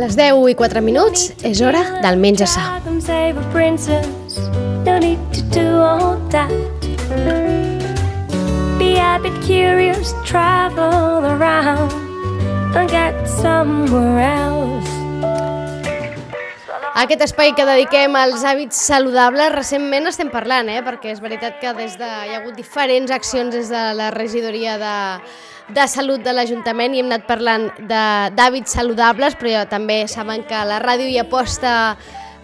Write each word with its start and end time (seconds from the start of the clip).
Les 0.00 0.14
10 0.16 0.46
i 0.48 0.54
4 0.56 0.80
minuts 0.80 1.26
és 1.44 1.60
hora 1.60 1.82
del 2.00 2.16
menja 2.16 2.46
sa. 2.48 2.78
Be 8.78 8.94
a 8.96 9.18
bit 9.20 9.36
curious, 9.44 10.14
travel 10.24 11.26
around 11.34 11.92
and 12.72 12.88
get 12.88 13.12
somewhere 13.28 14.24
else. 14.24 14.88
Aquest 16.96 17.26
espai 17.28 17.52
que 17.52 17.68
dediquem 17.68 18.16
als 18.16 18.40
hàbits 18.40 18.80
saludables, 18.80 19.52
recentment 19.52 20.08
estem 20.08 20.32
parlant, 20.32 20.72
eh? 20.72 20.80
perquè 20.84 21.12
és 21.12 21.20
veritat 21.20 21.60
que 21.60 21.76
des 21.76 22.00
de, 22.00 22.08
hi 22.08 22.32
ha 22.32 22.40
hagut 22.40 22.56
diferents 22.56 23.12
accions 23.12 23.52
des 23.52 23.68
de 23.68 23.84
la 24.00 24.08
regidoria 24.16 24.80
de, 24.80 24.96
de 25.74 25.86
salut 25.88 26.22
de 26.24 26.32
l'Ajuntament 26.34 26.94
i 26.94 27.02
hem 27.02 27.10
anat 27.10 27.26
parlant 27.28 27.68
d'hàbits 27.88 28.74
saludables, 28.74 29.36
però 29.38 29.62
també 29.70 30.02
saben 30.10 30.42
que 30.48 30.64
la 30.66 30.80
ràdio 30.82 31.06
hi 31.08 31.18
aposta 31.22 31.72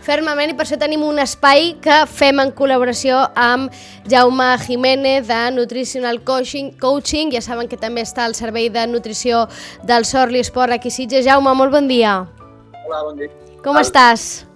fermament 0.07 0.52
i 0.52 0.55
per 0.55 0.63
això 0.66 0.79
tenim 0.79 1.02
un 1.02 1.19
espai 1.19 1.73
que 1.82 1.97
fem 2.07 2.38
en 2.38 2.52
col·laboració 2.54 3.24
amb 3.35 3.74
Jaume 4.10 4.47
Jiménez 4.63 5.27
de 5.27 5.41
Nutritional 5.57 6.21
Coaching, 6.24 6.77
Coaching. 6.79 7.32
ja 7.35 7.43
saben 7.43 7.66
que 7.69 7.77
també 7.77 8.04
està 8.07 8.24
al 8.24 8.37
servei 8.38 8.69
de 8.71 8.87
nutrició 8.87 9.47
del 9.82 10.07
Sorli 10.07 10.41
Esport 10.45 10.73
aquí 10.73 10.91
Sitges. 10.91 11.27
Jaume, 11.27 11.54
molt 11.54 11.73
bon 11.73 11.88
dia. 11.88 12.21
Hola, 12.85 13.02
bon 13.02 13.16
dia. 13.19 13.32
Com 13.65 13.74
Val. 13.74 13.82
estàs? 13.82 14.47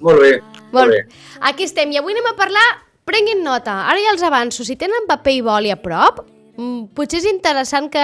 Molt 0.00 0.20
bé, 0.20 0.38
molt 0.70 0.90
bé. 0.90 1.02
Aquí 1.40 1.64
estem 1.66 1.90
i 1.90 1.98
avui 1.98 2.14
anem 2.14 2.30
a 2.30 2.36
parlar, 2.38 2.68
prenguin 3.04 3.42
nota, 3.42 3.82
ara 3.90 3.98
ja 3.98 4.14
els 4.14 4.22
avanço, 4.22 4.64
si 4.64 4.76
tenen 4.78 5.08
paper 5.08 5.34
i 5.34 5.42
boli 5.42 5.70
a 5.74 5.78
prop, 5.82 6.22
potser 6.92 7.22
és 7.22 7.26
interessant 7.30 7.88
que, 7.92 8.02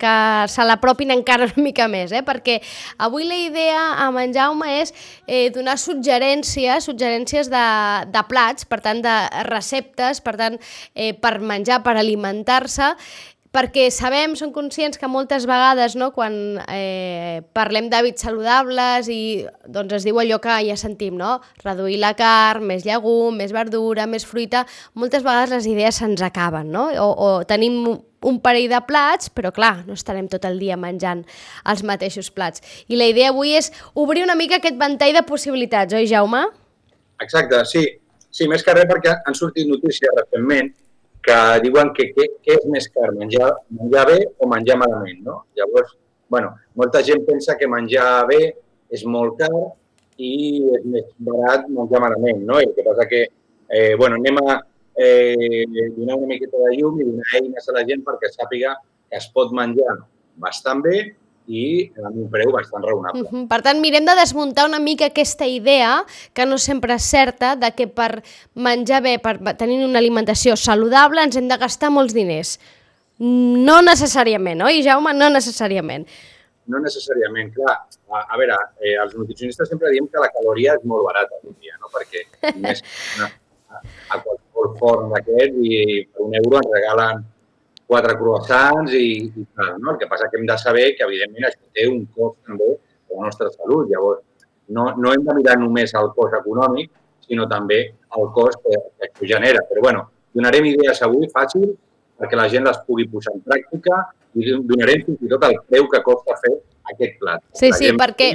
que 0.00 0.14
se 0.50 0.64
l'apropin 0.66 1.12
encara 1.14 1.46
una 1.46 1.62
mica 1.62 1.86
més, 1.90 2.12
eh? 2.12 2.24
perquè 2.26 2.58
avui 3.06 3.28
la 3.28 3.38
idea 3.38 3.84
amb 4.06 4.18
en 4.18 4.34
Jaume 4.34 4.72
és 4.80 4.92
eh, 5.26 5.48
donar 5.54 5.78
suggerències, 5.78 6.88
suggerències 6.90 7.50
de, 7.52 7.64
de 8.10 8.24
plats, 8.28 8.66
per 8.66 8.80
tant 8.82 9.02
de 9.04 9.16
receptes, 9.46 10.22
per 10.24 10.34
tant 10.40 10.58
eh, 10.94 11.14
per 11.14 11.38
menjar, 11.38 11.82
per 11.86 11.94
alimentar-se, 12.00 12.94
perquè 13.58 13.88
sabem, 13.90 14.36
som 14.38 14.52
conscients 14.54 15.00
que 15.00 15.08
moltes 15.10 15.42
vegades 15.48 15.96
no, 15.98 16.12
quan 16.14 16.60
eh, 16.70 17.42
parlem 17.56 17.88
d'hàbits 17.90 18.22
saludables 18.22 19.08
i 19.10 19.20
doncs 19.66 19.96
es 19.98 20.06
diu 20.06 20.20
allò 20.22 20.38
que 20.42 20.60
ja 20.68 20.76
sentim, 20.78 21.16
no? 21.18 21.38
reduir 21.64 21.98
la 21.98 22.12
carn, 22.18 22.68
més 22.70 22.86
llegum, 22.86 23.34
més 23.40 23.54
verdura, 23.54 24.06
més 24.06 24.26
fruita, 24.28 24.62
moltes 24.94 25.26
vegades 25.26 25.56
les 25.56 25.68
idees 25.72 25.98
se'ns 25.98 26.22
acaben, 26.22 26.70
no? 26.70 26.86
o, 27.02 27.08
o 27.10 27.30
tenim 27.50 27.82
un 28.28 28.40
parell 28.42 28.70
de 28.70 28.80
plats, 28.86 29.30
però 29.34 29.50
clar, 29.54 29.82
no 29.88 29.98
estarem 29.98 30.30
tot 30.30 30.46
el 30.46 30.58
dia 30.62 30.78
menjant 30.78 31.24
els 31.66 31.82
mateixos 31.86 32.30
plats. 32.34 32.62
I 32.86 32.98
la 32.98 33.10
idea 33.10 33.32
avui 33.34 33.56
és 33.58 33.72
obrir 33.98 34.22
una 34.26 34.38
mica 34.38 34.62
aquest 34.62 34.78
ventall 34.78 35.18
de 35.18 35.26
possibilitats, 35.26 35.98
oi 35.98 36.06
Jaume? 36.10 36.46
Exacte, 37.22 37.64
sí. 37.66 37.88
Sí, 38.30 38.46
més 38.46 38.62
que 38.62 38.74
res 38.76 38.86
perquè 38.86 39.16
han 39.26 39.34
sortit 39.34 39.66
notícies 39.66 40.14
recentment 40.14 40.68
que 41.28 41.38
diuen 41.64 41.92
que 41.96 42.08
què, 42.14 42.28
és 42.54 42.64
més 42.72 42.86
car, 42.94 43.10
menjar, 43.16 43.50
menjar 43.80 44.04
bé 44.08 44.18
o 44.40 44.48
menjar 44.48 44.78
malament, 44.80 45.20
no? 45.26 45.42
Llavors, 45.58 45.92
bueno, 46.32 46.54
molta 46.80 47.02
gent 47.04 47.26
pensa 47.26 47.56
que 47.60 47.68
menjar 47.68 48.08
bé 48.30 48.40
és 48.96 49.04
molt 49.04 49.36
car 49.40 49.52
i 50.16 50.32
és 50.78 50.86
més 50.88 51.06
barat 51.28 51.68
menjar 51.68 52.00
malament, 52.06 52.40
no? 52.48 52.62
I 52.62 52.70
el 52.70 52.74
que 52.76 52.86
passa 52.86 53.06
que, 53.10 53.26
eh, 53.68 53.94
bueno, 54.00 54.16
anem 54.22 54.40
a 54.40 54.58
eh, 54.98 55.64
donar 55.96 56.16
una 56.16 56.32
miqueta 56.32 56.64
de 56.64 56.76
llum 56.78 57.00
i 57.00 57.08
donar 57.10 57.34
eines 57.42 57.68
a 57.68 57.76
la 57.76 57.84
gent 57.90 58.04
perquè 58.06 58.32
sàpiga 58.32 58.74
que 58.80 59.20
es 59.20 59.28
pot 59.34 59.52
menjar 59.54 59.98
bastant 60.42 60.80
bé 60.84 60.96
i 61.48 61.90
amb 62.04 62.16
un 62.24 62.28
preu 62.30 62.52
bastant 62.52 62.84
raonable. 62.84 63.22
Uh 63.22 63.30
-huh. 63.30 63.48
Per 63.48 63.60
tant, 63.62 63.80
mirem 63.80 64.04
de 64.04 64.14
desmuntar 64.14 64.68
una 64.68 64.78
mica 64.78 65.06
aquesta 65.06 65.46
idea, 65.46 66.04
que 66.34 66.46
no 66.46 66.58
sempre 66.58 66.94
és 66.94 67.02
certa, 67.02 67.56
de 67.56 67.72
que 67.72 67.88
per 67.88 68.22
menjar 68.54 69.02
bé, 69.02 69.18
per 69.18 69.38
tenir 69.56 69.84
una 69.84 69.98
alimentació 69.98 70.56
saludable, 70.56 71.22
ens 71.22 71.36
hem 71.36 71.48
de 71.48 71.56
gastar 71.56 71.90
molts 71.90 72.14
diners. 72.14 72.58
No 73.18 73.80
necessàriament, 73.82 74.62
oi, 74.62 74.82
Jaume? 74.82 75.12
No 75.14 75.28
necessàriament. 75.30 76.06
No 76.66 76.78
necessàriament, 76.78 77.52
clar. 77.54 77.76
A, 78.12 78.20
a 78.34 78.36
veure, 78.36 78.56
eh, 78.80 78.96
els 79.02 79.14
nutricionistes 79.16 79.68
sempre 79.68 79.90
diem 79.90 80.06
que 80.06 80.20
la 80.20 80.30
caloria 80.30 80.74
és 80.74 80.84
molt 80.84 81.04
barata 81.04 81.34
avui 81.40 81.54
dia, 81.60 81.74
no? 81.80 81.88
perquè 81.88 82.24
més 82.64 82.82
a, 83.20 83.80
a 84.14 84.20
qualsevol 84.20 84.78
forn 84.78 85.10
d'aquest 85.14 85.58
i 85.64 86.04
per 86.12 86.22
un 86.26 86.34
euro 86.34 86.60
ens 86.60 86.70
regalen 86.76 87.24
quatre 87.88 88.14
croissants 88.20 88.92
i, 88.92 89.08
i 89.26 89.46
tal, 89.56 89.74
no? 89.80 89.94
El 89.94 89.98
que 90.00 90.08
passa 90.10 90.28
que 90.28 90.38
hem 90.38 90.46
de 90.48 90.56
saber 90.60 90.86
que, 90.94 91.06
evidentment, 91.08 91.48
això 91.48 91.72
té 91.72 91.88
un 91.88 92.04
cost 92.14 92.38
també 92.46 92.74
per 92.76 93.16
la 93.16 93.26
nostra 93.30 93.48
salut. 93.54 93.88
Llavors, 93.88 94.22
no, 94.76 94.90
no 95.00 95.12
hem 95.14 95.24
de 95.24 95.36
mirar 95.40 95.56
només 95.60 95.94
el 95.96 96.12
cost 96.16 96.36
econòmic, 96.36 96.92
sinó 97.24 97.48
també 97.48 97.80
el 97.88 98.32
cost 98.36 98.60
que, 98.64 98.76
que 98.98 99.08
això 99.08 99.30
genera. 99.32 99.64
Però, 99.70 99.84
bueno, 99.88 100.04
donarem 100.36 100.68
idees 100.70 101.00
avui 101.06 101.30
fàcil 101.32 101.70
perquè 102.18 102.38
la 102.38 102.48
gent 102.52 102.66
les 102.66 102.80
pugui 102.86 103.06
posar 103.08 103.32
en 103.36 103.44
pràctica 103.46 104.02
i 104.38 104.52
donarem 104.68 105.04
fins 105.06 105.22
i 105.24 105.30
tot 105.30 105.46
el 105.48 105.56
preu 105.70 105.86
que 105.92 106.02
costa 106.04 106.36
fer 106.42 106.54
aquest 106.92 107.16
plat. 107.22 107.44
Sí, 107.56 107.70
sí, 107.76 107.92
perquè 107.98 108.32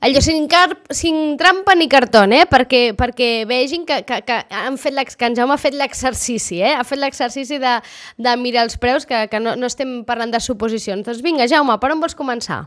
allò 0.00 0.20
sin, 0.20 0.46
car 0.48 0.78
sin 0.90 1.36
trampa 1.36 1.74
ni 1.74 1.88
cartó, 1.88 2.22
eh? 2.30 2.44
perquè, 2.50 2.94
perquè 2.98 3.44
vegin 3.48 3.84
que, 3.86 4.02
que, 4.06 4.20
que, 4.26 4.38
han 4.54 4.78
fet 4.78 4.94
que 5.16 5.26
en 5.26 5.36
Jaume 5.36 5.54
ha 5.54 5.60
fet 5.60 5.74
l'exercici, 5.74 6.60
eh? 6.62 6.74
ha 6.74 6.84
fet 6.84 6.98
l'exercici 6.98 7.58
de, 7.58 7.74
de 8.16 8.36
mirar 8.36 8.64
els 8.68 8.78
preus, 8.78 9.06
que, 9.06 9.26
que 9.28 9.40
no, 9.40 9.56
no 9.56 9.66
estem 9.66 10.04
parlant 10.06 10.30
de 10.30 10.40
suposicions. 10.40 11.04
Doncs 11.06 11.22
vinga, 11.22 11.48
Jaume, 11.50 11.78
per 11.82 11.92
on 11.92 12.00
vols 12.00 12.16
començar? 12.18 12.64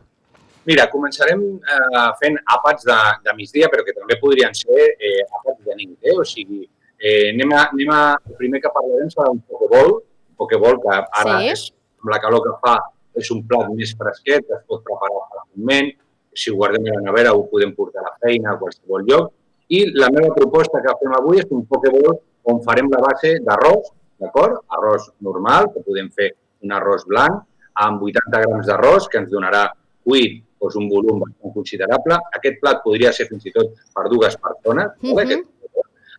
Mira, 0.70 0.86
començarem 0.92 1.42
eh, 1.58 2.06
fent 2.20 2.38
àpats 2.54 2.86
de, 2.86 3.00
de 3.26 3.34
migdia, 3.38 3.70
però 3.72 3.86
que 3.88 3.96
també 3.98 4.20
podrien 4.22 4.54
ser 4.54 4.92
eh, 4.92 5.24
àpats 5.40 5.64
de 5.66 5.78
nit. 5.80 5.96
Eh? 6.06 6.14
O 6.14 6.26
sigui, 6.28 6.68
eh, 7.00 7.32
anem 7.32 7.56
a, 7.58 7.64
anem 7.72 7.94
a, 7.96 8.02
el 8.30 8.38
primer 8.38 8.62
que 8.62 8.70
parlarem 8.76 9.10
serà 9.10 9.32
un 9.34 9.42
pokeball, 9.48 9.96
un 9.98 10.38
pokeball 10.38 10.78
que 10.84 11.00
ara 11.00 11.40
Sí. 11.40 11.50
és, 11.56 11.66
amb 12.02 12.14
la 12.14 12.20
calor 12.22 12.44
que 12.46 12.54
fa 12.62 12.76
és 13.18 13.32
un 13.34 13.42
plat 13.48 13.72
més 13.74 13.96
fresquet, 13.98 14.46
que 14.46 14.60
es 14.60 14.64
pot 14.70 14.86
preparar 14.86 15.26
fàcilment, 15.34 15.92
si 16.34 16.52
ho 16.52 16.56
guardem 16.56 16.86
a 16.88 16.96
la 16.98 17.02
nevera 17.10 17.34
ho 17.36 17.46
podem 17.52 17.74
portar 17.76 18.02
a 18.02 18.10
la 18.10 18.18
feina, 18.22 18.52
a 18.54 18.58
qualsevol 18.60 19.04
lloc. 19.08 19.32
I 19.70 19.86
la 19.96 20.10
meva 20.12 20.34
proposta 20.36 20.82
que 20.84 20.94
fem 21.00 21.14
avui 21.18 21.40
és 21.40 21.48
un 21.52 21.66
pokeball 21.66 22.18
on 22.52 22.62
farem 22.66 22.90
la 22.92 23.00
base 23.04 23.38
d'arròs, 23.46 23.92
d'acord? 24.20 24.62
Arròs 24.78 25.10
normal, 25.20 25.72
que 25.74 25.84
podem 25.86 26.10
fer 26.12 26.32
un 26.64 26.72
arròs 26.76 27.06
blanc, 27.08 27.44
amb 27.82 28.02
80 28.04 28.42
grams 28.46 28.68
d'arròs, 28.68 29.08
que 29.10 29.18
ens 29.22 29.30
donarà 29.32 29.66
cuit 30.04 30.42
doncs 30.62 30.76
un 30.78 30.88
volum 30.90 31.20
bastant 31.24 31.54
considerable. 31.56 32.18
Aquest 32.38 32.60
plat 32.62 32.82
podria 32.84 33.12
ser 33.14 33.26
fins 33.30 33.46
i 33.50 33.52
tot 33.56 33.72
per 33.96 34.08
dues 34.10 34.36
persones, 34.38 34.92
Mhm. 35.02 35.16
vale? 35.16 35.22
Aquest, 35.24 35.48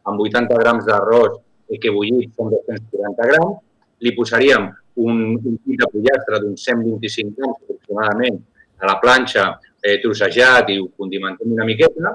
amb 0.04 0.20
80 0.20 0.56
grams 0.58 0.84
d'arròs 0.86 1.36
eh, 1.68 1.78
que 1.78 1.90
bullit 1.90 2.32
són 2.34 2.50
240 2.50 3.22
grams. 3.30 3.58
Li 4.00 4.14
posaríem 4.16 4.70
un, 4.96 5.36
un 5.36 5.58
kit 5.64 5.78
de 5.78 5.86
pollastre 5.92 6.40
d'uns 6.40 6.64
125 6.64 7.36
grams 7.36 7.56
aproximadament 7.62 8.40
a 8.80 8.86
la 8.86 8.98
planxa 9.00 9.60
eh, 9.82 9.98
trossejat 10.02 10.70
i 10.70 10.78
ho 10.80 10.88
condimentem 10.96 11.52
una 11.52 11.66
miqueta. 11.68 12.14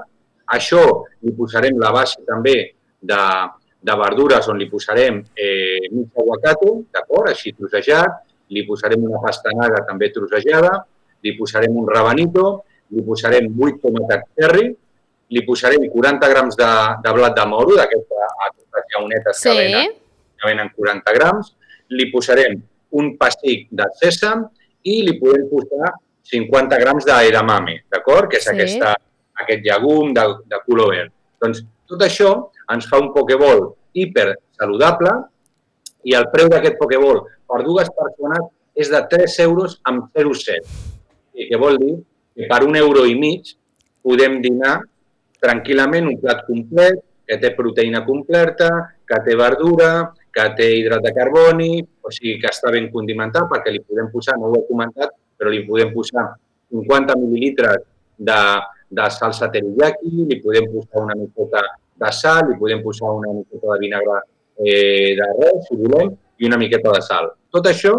Això 0.56 0.82
li 1.22 1.34
posarem 1.36 1.78
la 1.80 1.92
base 1.92 2.24
també 2.26 2.56
de, 3.00 3.22
de 3.80 3.96
verdures 4.00 4.48
on 4.48 4.58
li 4.58 4.68
posarem 4.70 5.20
eh, 5.36 5.88
mig 5.92 6.08
aguacate, 6.16 6.72
d'acord, 6.94 7.30
així 7.30 7.52
trossejat, 7.52 8.24
li 8.54 8.64
posarem 8.66 9.04
una 9.04 9.20
pastanaga 9.22 9.84
també 9.86 10.08
trossejada, 10.14 10.72
li 11.24 11.34
posarem 11.36 11.76
un 11.76 11.88
rabanito, 11.90 12.46
li 12.94 13.04
posarem 13.04 13.50
8 13.52 13.80
tomates 13.84 14.24
cherry, 14.38 14.68
li 15.28 15.44
posarem 15.44 15.84
40 15.92 16.32
grams 16.32 16.56
de, 16.56 16.70
de 17.04 17.14
blat 17.14 17.36
de 17.36 17.44
moro, 17.50 17.76
d'aquestes 17.76 18.34
aquestes 18.48 18.92
llaunetes 18.94 19.42
que 19.44 19.56
venen, 19.58 19.94
que 20.38 20.48
venen 20.48 20.72
40 20.76 21.16
grams, 21.18 21.52
li 21.92 22.08
posarem 22.12 22.56
un 22.98 23.12
pessic 23.20 23.68
de 23.76 23.84
sèsam 24.00 24.46
i 24.88 25.02
li 25.04 25.18
podem 25.20 25.44
posar 25.50 25.92
50 26.30 26.78
grams 26.80 27.06
d'edamame, 27.08 27.82
d'acord? 27.90 28.28
Que 28.30 28.38
és 28.38 28.44
Sí. 28.44 28.54
aquesta, 28.54 28.94
aquest 29.42 29.64
llegum 29.64 30.12
de, 30.14 30.24
de 30.46 30.60
color 30.66 30.92
verd. 30.94 31.12
Doncs 31.40 31.62
tot 31.88 32.02
això 32.04 32.50
ens 32.72 32.86
fa 32.88 32.98
un 33.00 33.12
pokeball 33.14 33.64
hiper 33.94 34.34
saludable 34.58 35.12
i 36.04 36.14
el 36.14 36.28
preu 36.32 36.48
d'aquest 36.52 36.76
pokeball 36.78 37.22
per 37.48 37.62
dues 37.64 37.88
persones 37.96 38.50
és 38.76 38.90
de 38.92 39.00
3 39.10 39.38
euros 39.46 39.80
amb 39.84 40.10
0,7. 40.14 40.60
I 41.34 41.48
què 41.48 41.58
vol 41.58 41.78
dir? 41.80 41.94
Que 42.36 42.46
per 42.50 42.62
un 42.66 42.76
euro 42.76 43.06
i 43.06 43.14
mig 43.18 43.54
podem 44.02 44.40
dinar 44.42 44.78
tranquil·lament 45.42 46.06
un 46.08 46.18
plat 46.20 46.44
complet, 46.46 47.00
que 47.28 47.36
té 47.36 47.50
proteïna 47.54 48.04
completa, 48.06 48.68
que 49.06 49.18
té 49.24 49.34
verdura, 49.36 50.14
que 50.32 50.44
té 50.56 50.68
hidrat 50.78 51.02
de 51.04 51.12
carboni, 51.12 51.82
o 52.02 52.10
sigui 52.10 52.38
que 52.40 52.48
està 52.48 52.72
ben 52.72 52.88
condimentat 52.92 53.48
perquè 53.50 53.72
li 53.74 53.82
podem 53.84 54.08
posar, 54.12 54.38
no 54.38 54.48
ho 54.48 54.56
he 54.56 54.64
comentat, 54.68 55.12
però 55.38 55.52
li 55.54 55.62
podem 55.66 55.92
posar 55.94 56.26
50 56.74 57.16
mil·lilitres 57.20 57.84
de, 58.18 58.40
de 58.98 59.10
salsa 59.14 59.48
teriyaki, 59.52 60.10
li 60.28 60.40
podem 60.42 60.66
posar 60.72 61.04
una 61.06 61.16
miqueta 61.18 61.62
de 62.02 62.10
sal, 62.14 62.50
li 62.50 62.58
podem 62.60 62.82
posar 62.84 63.14
una 63.20 63.32
miqueta 63.36 63.72
de 63.72 63.78
vinagre 63.84 64.18
eh, 64.58 65.14
d'arròs, 65.18 65.68
si 65.68 65.78
volem, 65.80 66.12
i 66.38 66.50
una 66.50 66.58
miqueta 66.60 66.92
de 66.94 67.02
sal. 67.06 67.30
Tot 67.54 67.70
això 67.70 67.94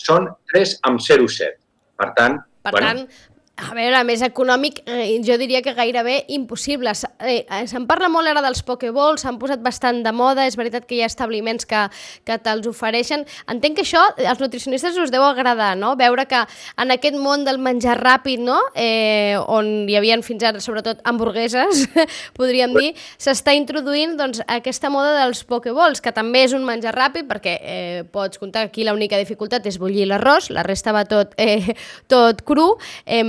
són 0.00 0.28
3 0.52 0.78
amb 0.88 1.04
0,7. 1.04 1.54
Per 2.00 2.10
tant, 2.16 2.40
Per 2.64 2.72
bueno, 2.74 2.88
tant, 2.88 3.04
a 3.54 3.70
veure, 3.70 4.00
més 4.02 4.22
econòmic, 4.26 4.80
eh, 4.90 5.20
jo 5.22 5.36
diria 5.38 5.60
que 5.62 5.76
gairebé 5.76 6.24
impossible. 6.34 6.90
Eh, 7.20 7.46
eh, 7.46 7.66
Se'n 7.70 7.86
parla 7.86 8.08
molt 8.10 8.26
ara 8.26 8.42
dels 8.42 8.64
pokeballs, 8.66 9.22
s'han 9.22 9.38
posat 9.38 9.60
bastant 9.62 10.02
de 10.02 10.10
moda, 10.10 10.42
és 10.46 10.56
veritat 10.58 10.88
que 10.88 10.96
hi 10.96 11.02
ha 11.02 11.06
establiments 11.06 11.64
que, 11.64 11.84
que 12.26 12.38
te'ls 12.42 12.66
ofereixen. 12.66 13.22
Entenc 13.46 13.78
que 13.78 13.84
això 13.86 14.02
als 14.26 14.42
nutricionistes 14.42 14.98
us 14.98 15.12
deu 15.14 15.22
agradar, 15.22 15.76
no? 15.78 15.92
Veure 15.94 16.26
que 16.26 16.40
en 16.82 16.90
aquest 16.90 17.14
món 17.14 17.44
del 17.46 17.60
menjar 17.62 17.94
ràpid, 18.00 18.42
no? 18.42 18.58
eh, 18.74 19.38
on 19.46 19.86
hi 19.88 19.94
havia 20.00 20.18
fins 20.26 20.42
ara 20.42 20.58
sobretot 20.58 20.98
hamburgueses, 21.06 21.86
podríem 22.38 22.74
dir, 22.74 22.90
s'està 23.18 23.54
introduint 23.54 24.16
doncs, 24.18 24.42
aquesta 24.50 24.90
moda 24.90 25.14
dels 25.20 25.44
pokeballs, 25.46 26.02
que 26.02 26.10
també 26.14 26.42
és 26.48 26.56
un 26.58 26.66
menjar 26.66 26.94
ràpid, 26.96 27.30
perquè 27.30 27.54
eh, 27.62 28.02
pots 28.10 28.42
comptar 28.42 28.66
que 28.66 28.72
aquí 28.74 28.88
l'única 28.88 29.18
dificultat 29.20 29.66
és 29.70 29.78
bullir 29.78 30.10
l'arròs, 30.10 30.50
la 30.50 30.66
resta 30.66 30.90
va 30.94 31.06
tot, 31.06 31.38
eh, 31.38 31.76
tot 32.10 32.42
cru, 32.42 32.72
eh, 33.06 33.22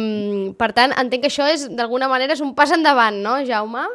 per 0.60 0.72
tant, 0.78 0.94
entenc 1.00 1.26
que 1.26 1.32
això 1.32 1.48
és, 1.52 1.68
d'alguna 1.72 2.10
manera, 2.12 2.34
és 2.34 2.44
un 2.44 2.56
pas 2.58 2.72
endavant, 2.76 3.18
no, 3.24 3.38
Jaume? 3.48 3.86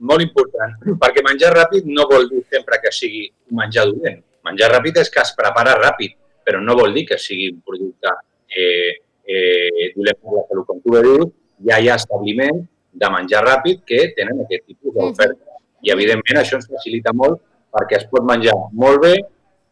molt 0.00 0.24
important, 0.24 0.72
perquè 1.02 1.22
menjar 1.24 1.52
ràpid 1.54 1.88
no 1.88 2.06
vol 2.08 2.26
dir 2.30 2.40
sempre 2.48 2.80
que 2.82 2.92
sigui 2.94 3.26
menjar 3.56 3.86
dolent. 3.90 4.22
Menjar 4.46 4.70
ràpid 4.72 5.02
és 5.02 5.12
que 5.12 5.20
es 5.20 5.34
prepara 5.36 5.76
ràpid, 5.76 6.16
però 6.46 6.62
no 6.64 6.76
vol 6.78 6.94
dir 6.96 7.04
que 7.10 7.18
sigui 7.20 7.50
un 7.52 7.60
producte 7.66 8.14
eh, 8.48 8.96
eh, 9.28 9.90
dolent 9.96 10.20
per 10.22 10.38
la 10.38 10.46
salut. 10.48 10.66
Com 10.70 10.80
tu 10.80 10.94
bé 10.96 11.04
dius, 11.04 11.28
ja 11.68 11.78
hi 11.78 11.90
ha 11.90 11.98
establiments 12.00 12.64
de 13.02 13.12
menjar 13.12 13.44
ràpid 13.44 13.84
que 13.86 14.06
tenen 14.16 14.40
aquest 14.46 14.64
tipus 14.66 14.96
d'oferta. 14.96 15.60
I, 15.84 15.92
evidentment, 15.92 16.40
això 16.40 16.56
ens 16.58 16.68
facilita 16.68 17.12
molt 17.16 17.40
perquè 17.70 18.00
es 18.00 18.08
pot 18.10 18.24
menjar 18.26 18.56
molt 18.76 19.04
bé, 19.04 19.14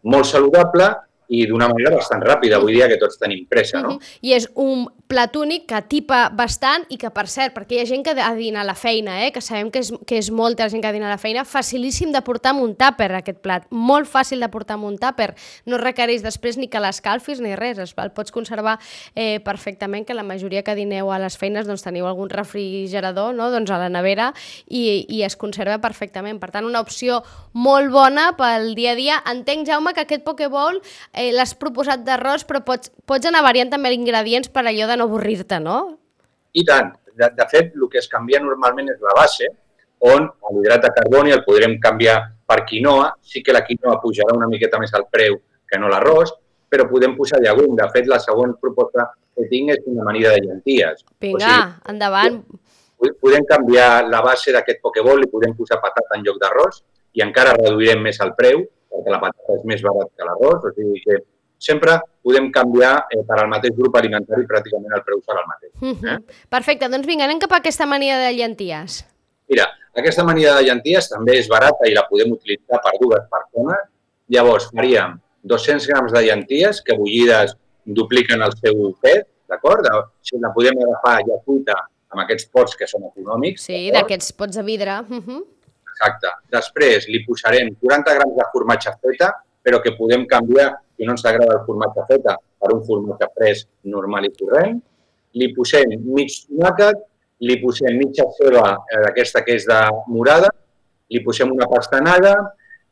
molt 0.06 0.28
saludable 0.28 0.92
i 1.28 1.46
d'una 1.46 1.68
manera 1.68 1.94
bastant 1.96 2.22
ràpida, 2.24 2.56
avui 2.56 2.74
dia 2.74 2.88
que 2.88 2.96
tots 3.00 3.18
tenim 3.18 3.46
pressa, 3.48 3.80
no? 3.82 3.88
Uh 3.88 3.98
-huh. 3.98 4.18
I 4.22 4.32
és 4.34 4.48
un 4.54 4.86
plat 5.08 5.34
únic 5.36 5.66
que 5.66 5.80
tipa 5.88 6.28
bastant 6.30 6.84
i 6.88 6.96
que, 6.98 7.10
per 7.10 7.26
cert, 7.28 7.54
perquè 7.54 7.72
hi 7.72 7.80
ha 7.80 7.86
gent 7.86 8.04
que 8.04 8.10
ha 8.10 8.32
de 8.34 8.36
dinar 8.38 8.60
a 8.60 8.64
la 8.64 8.74
feina, 8.74 9.26
eh? 9.26 9.32
que 9.32 9.40
sabem 9.40 9.70
que 9.70 9.78
és, 9.78 9.92
que 10.06 10.18
és 10.18 10.30
molta 10.30 10.64
la 10.64 10.68
gent 10.68 10.82
que 10.82 10.88
ha 10.88 10.92
de 10.92 10.98
dinar 10.98 11.08
a 11.08 11.14
la 11.14 11.18
feina, 11.18 11.44
facilíssim 11.44 12.12
de 12.12 12.20
portar 12.22 12.50
amb 12.50 12.62
un 12.62 12.76
tàper 12.76 13.12
aquest 13.12 13.38
plat, 13.40 13.66
molt 13.70 14.06
fàcil 14.06 14.40
de 14.40 14.48
portar 14.48 14.74
amb 14.74 14.84
un 14.84 14.98
tàper, 14.98 15.34
no 15.66 15.78
requereix 15.78 16.22
després 16.22 16.56
ni 16.58 16.68
que 16.68 16.80
l'escalfis 16.80 17.40
ni 17.40 17.56
res, 17.56 17.78
es- 17.78 17.94
el 17.96 18.10
pots 18.10 18.30
conservar 18.30 18.78
eh, 19.14 19.40
perfectament, 19.40 20.06
que 20.06 20.14
la 20.14 20.22
majoria 20.22 20.62
que 20.62 20.74
dineu 20.74 21.10
a 21.10 21.18
les 21.18 21.36
feines 21.38 21.66
doncs, 21.66 21.82
teniu 21.82 22.06
algun 22.06 22.28
refrigerador 22.28 23.34
no? 23.34 23.50
doncs, 23.50 23.70
a 23.70 23.78
la 23.78 23.88
nevera 23.88 24.32
i, 24.66 25.06
i 25.08 25.22
es 25.22 25.36
conserva 25.36 25.78
perfectament. 25.80 26.38
Per 26.40 26.50
tant, 26.50 26.64
una 26.64 26.80
opció 26.80 27.22
molt 27.52 27.90
bona 27.90 28.32
pel 28.38 28.74
dia 28.74 28.92
a 28.92 28.94
dia. 28.94 29.22
Entenc, 29.30 29.66
Jaume, 29.66 29.94
que 29.94 30.00
aquest 30.04 30.24
Pokéball 30.24 30.80
eh, 31.18 31.30
l'has 31.34 31.52
proposat 31.58 32.04
d'arròs, 32.06 32.44
però 32.48 32.62
pots, 32.64 32.92
pots 33.06 33.26
anar 33.28 33.42
variant 33.46 33.70
també 33.74 33.90
ingredients 33.96 34.48
per 34.54 34.62
allò 34.64 34.86
de 34.88 34.96
no 34.96 35.08
avorrir-te, 35.10 35.58
no? 35.60 35.78
I 36.54 36.64
tant. 36.64 36.94
De, 37.18 37.26
de 37.34 37.46
fet, 37.50 37.72
el 37.74 37.88
que 37.90 37.98
es 37.98 38.06
canvia 38.08 38.38
normalment 38.40 38.88
és 38.92 39.00
la 39.02 39.14
base, 39.18 39.48
on 40.06 40.28
l'hidrat 40.54 40.84
de 40.84 40.90
carboni 40.94 41.32
el 41.34 41.42
podrem 41.44 41.74
canviar 41.82 42.20
per 42.46 42.60
quinoa. 42.68 43.08
Sí 43.20 43.42
que 43.42 43.52
la 43.52 43.64
quinoa 43.66 43.96
pujarà 44.00 44.36
una 44.36 44.46
miqueta 44.46 44.78
més 44.78 44.94
al 44.94 45.08
preu 45.10 45.40
que 45.68 45.80
no 45.82 45.90
l'arròs, 45.90 46.30
però 46.70 46.86
podem 46.88 47.16
posar 47.18 47.40
llegum. 47.42 47.74
De 47.76 47.88
fet, 47.90 48.06
la 48.06 48.20
següent 48.22 48.54
proposta 48.62 49.08
que 49.34 49.48
tinc 49.50 49.74
és 49.74 49.82
una 49.90 50.02
amanida 50.06 50.30
de 50.36 50.44
llenties. 50.46 51.02
Vinga, 51.20 51.56
endavant. 51.90 52.38
po- 52.98 53.12
podem 53.20 53.44
canviar 53.50 54.06
la 54.08 54.22
base 54.22 54.52
d'aquest 54.54 54.80
pokeball, 54.82 55.18
li 55.22 55.28
podem 55.30 55.52
posar 55.58 55.80
patata 55.82 56.16
en 56.16 56.22
lloc 56.26 56.38
d'arròs 56.42 56.80
i 57.18 57.22
encara 57.26 57.52
reduirem 57.58 58.00
més 58.02 58.18
el 58.20 58.32
preu, 58.38 58.62
perquè 58.98 59.14
la 59.14 59.20
patata 59.22 59.58
és 59.58 59.66
més 59.70 59.82
barat 59.86 60.10
que 60.14 60.26
l'arròs, 60.26 60.64
o 60.66 60.72
sigui 60.74 61.02
que 61.04 61.20
sempre 61.58 61.98
podem 62.22 62.50
canviar 62.54 62.94
eh, 63.10 63.22
per 63.26 63.38
al 63.42 63.50
mateix 63.50 63.74
grup 63.78 63.96
alimentari 63.98 64.46
pràcticament 64.46 64.94
el 64.98 65.04
preu 65.06 65.22
serà 65.22 65.42
el 65.42 65.50
mateix. 65.50 65.72
Mhm. 65.82 66.24
Perfecte, 66.50 66.90
doncs 66.90 67.06
vinga, 67.06 67.26
anem 67.26 67.40
cap 67.42 67.54
a 67.54 67.62
aquesta 67.62 67.86
mania 67.86 68.18
de 68.22 68.32
llenties. 68.36 69.02
Mira, 69.48 69.66
aquesta 69.96 70.22
amanida 70.22 70.54
de 70.58 70.66
llenties 70.66 71.08
també 71.10 71.38
és 71.40 71.48
barata 71.50 71.88
i 71.88 71.94
la 71.96 72.04
podem 72.08 72.34
utilitzar 72.36 72.80
per 72.84 72.92
dues 73.00 73.24
persones. 73.32 73.86
Llavors, 74.28 74.68
faríem 74.74 75.16
200 75.42 75.86
grams 75.88 76.12
de 76.12 76.22
llenties 76.26 76.82
que 76.84 76.96
bullides 76.98 77.56
dupliquen 77.84 78.42
el 78.44 78.52
seu 78.60 78.92
pes, 79.00 79.24
d'acord? 79.48 79.86
Si 80.22 80.36
la 80.42 80.52
podem 80.52 80.76
agafar 80.84 81.22
ja 81.24 81.38
cuita 81.46 81.78
amb 82.12 82.22
aquests 82.24 82.48
pots 82.52 82.76
que 82.76 82.86
són 82.86 83.08
econòmics. 83.08 83.64
Sí, 83.68 83.88
d'aquests 83.94 84.34
pots 84.36 84.60
de 84.60 84.64
vidre. 84.66 85.00
Mhm. 85.08 85.40
Exacte. 85.98 86.30
Després 86.54 87.08
li 87.10 87.24
posarem 87.26 87.72
40 87.82 88.14
grams 88.18 88.36
de 88.36 88.46
formatge 88.52 88.92
feta, 89.02 89.32
però 89.66 89.80
que 89.82 89.96
podem 89.98 90.24
canviar, 90.30 90.70
si 90.96 91.06
no 91.06 91.16
ens 91.16 91.24
agrada 91.26 91.56
el 91.58 91.64
formatge 91.66 92.04
feta, 92.06 92.36
per 92.58 92.70
un 92.74 92.84
formatge 92.86 93.28
fresc 93.34 93.66
normal 93.90 94.28
i 94.28 94.32
corrent. 94.38 94.78
Li 95.38 95.50
posem 95.56 95.96
mig 96.06 96.30
tomàquet, 96.46 97.02
li 97.42 97.58
posem 97.62 97.98
mitja 97.98 98.26
ceba 98.38 98.64
eh, 98.78 99.02
d'aquesta 99.06 99.42
que 99.46 99.58
és 99.58 99.66
de 99.66 99.80
morada, 100.10 100.48
li 101.10 101.20
posem 101.24 101.50
una 101.54 101.68
pastanaga, 101.70 102.34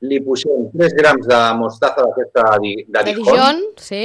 li 0.06 0.20
posem 0.26 0.68
3 0.74 0.98
grams 0.98 1.30
de 1.30 1.40
mostaza 1.60 2.02
d'aquesta 2.02 2.44
de, 2.62 2.74
de 2.84 2.98
De 2.98 3.14
Dijon, 3.14 3.30
Dijon, 3.30 3.62
sí. 3.80 4.02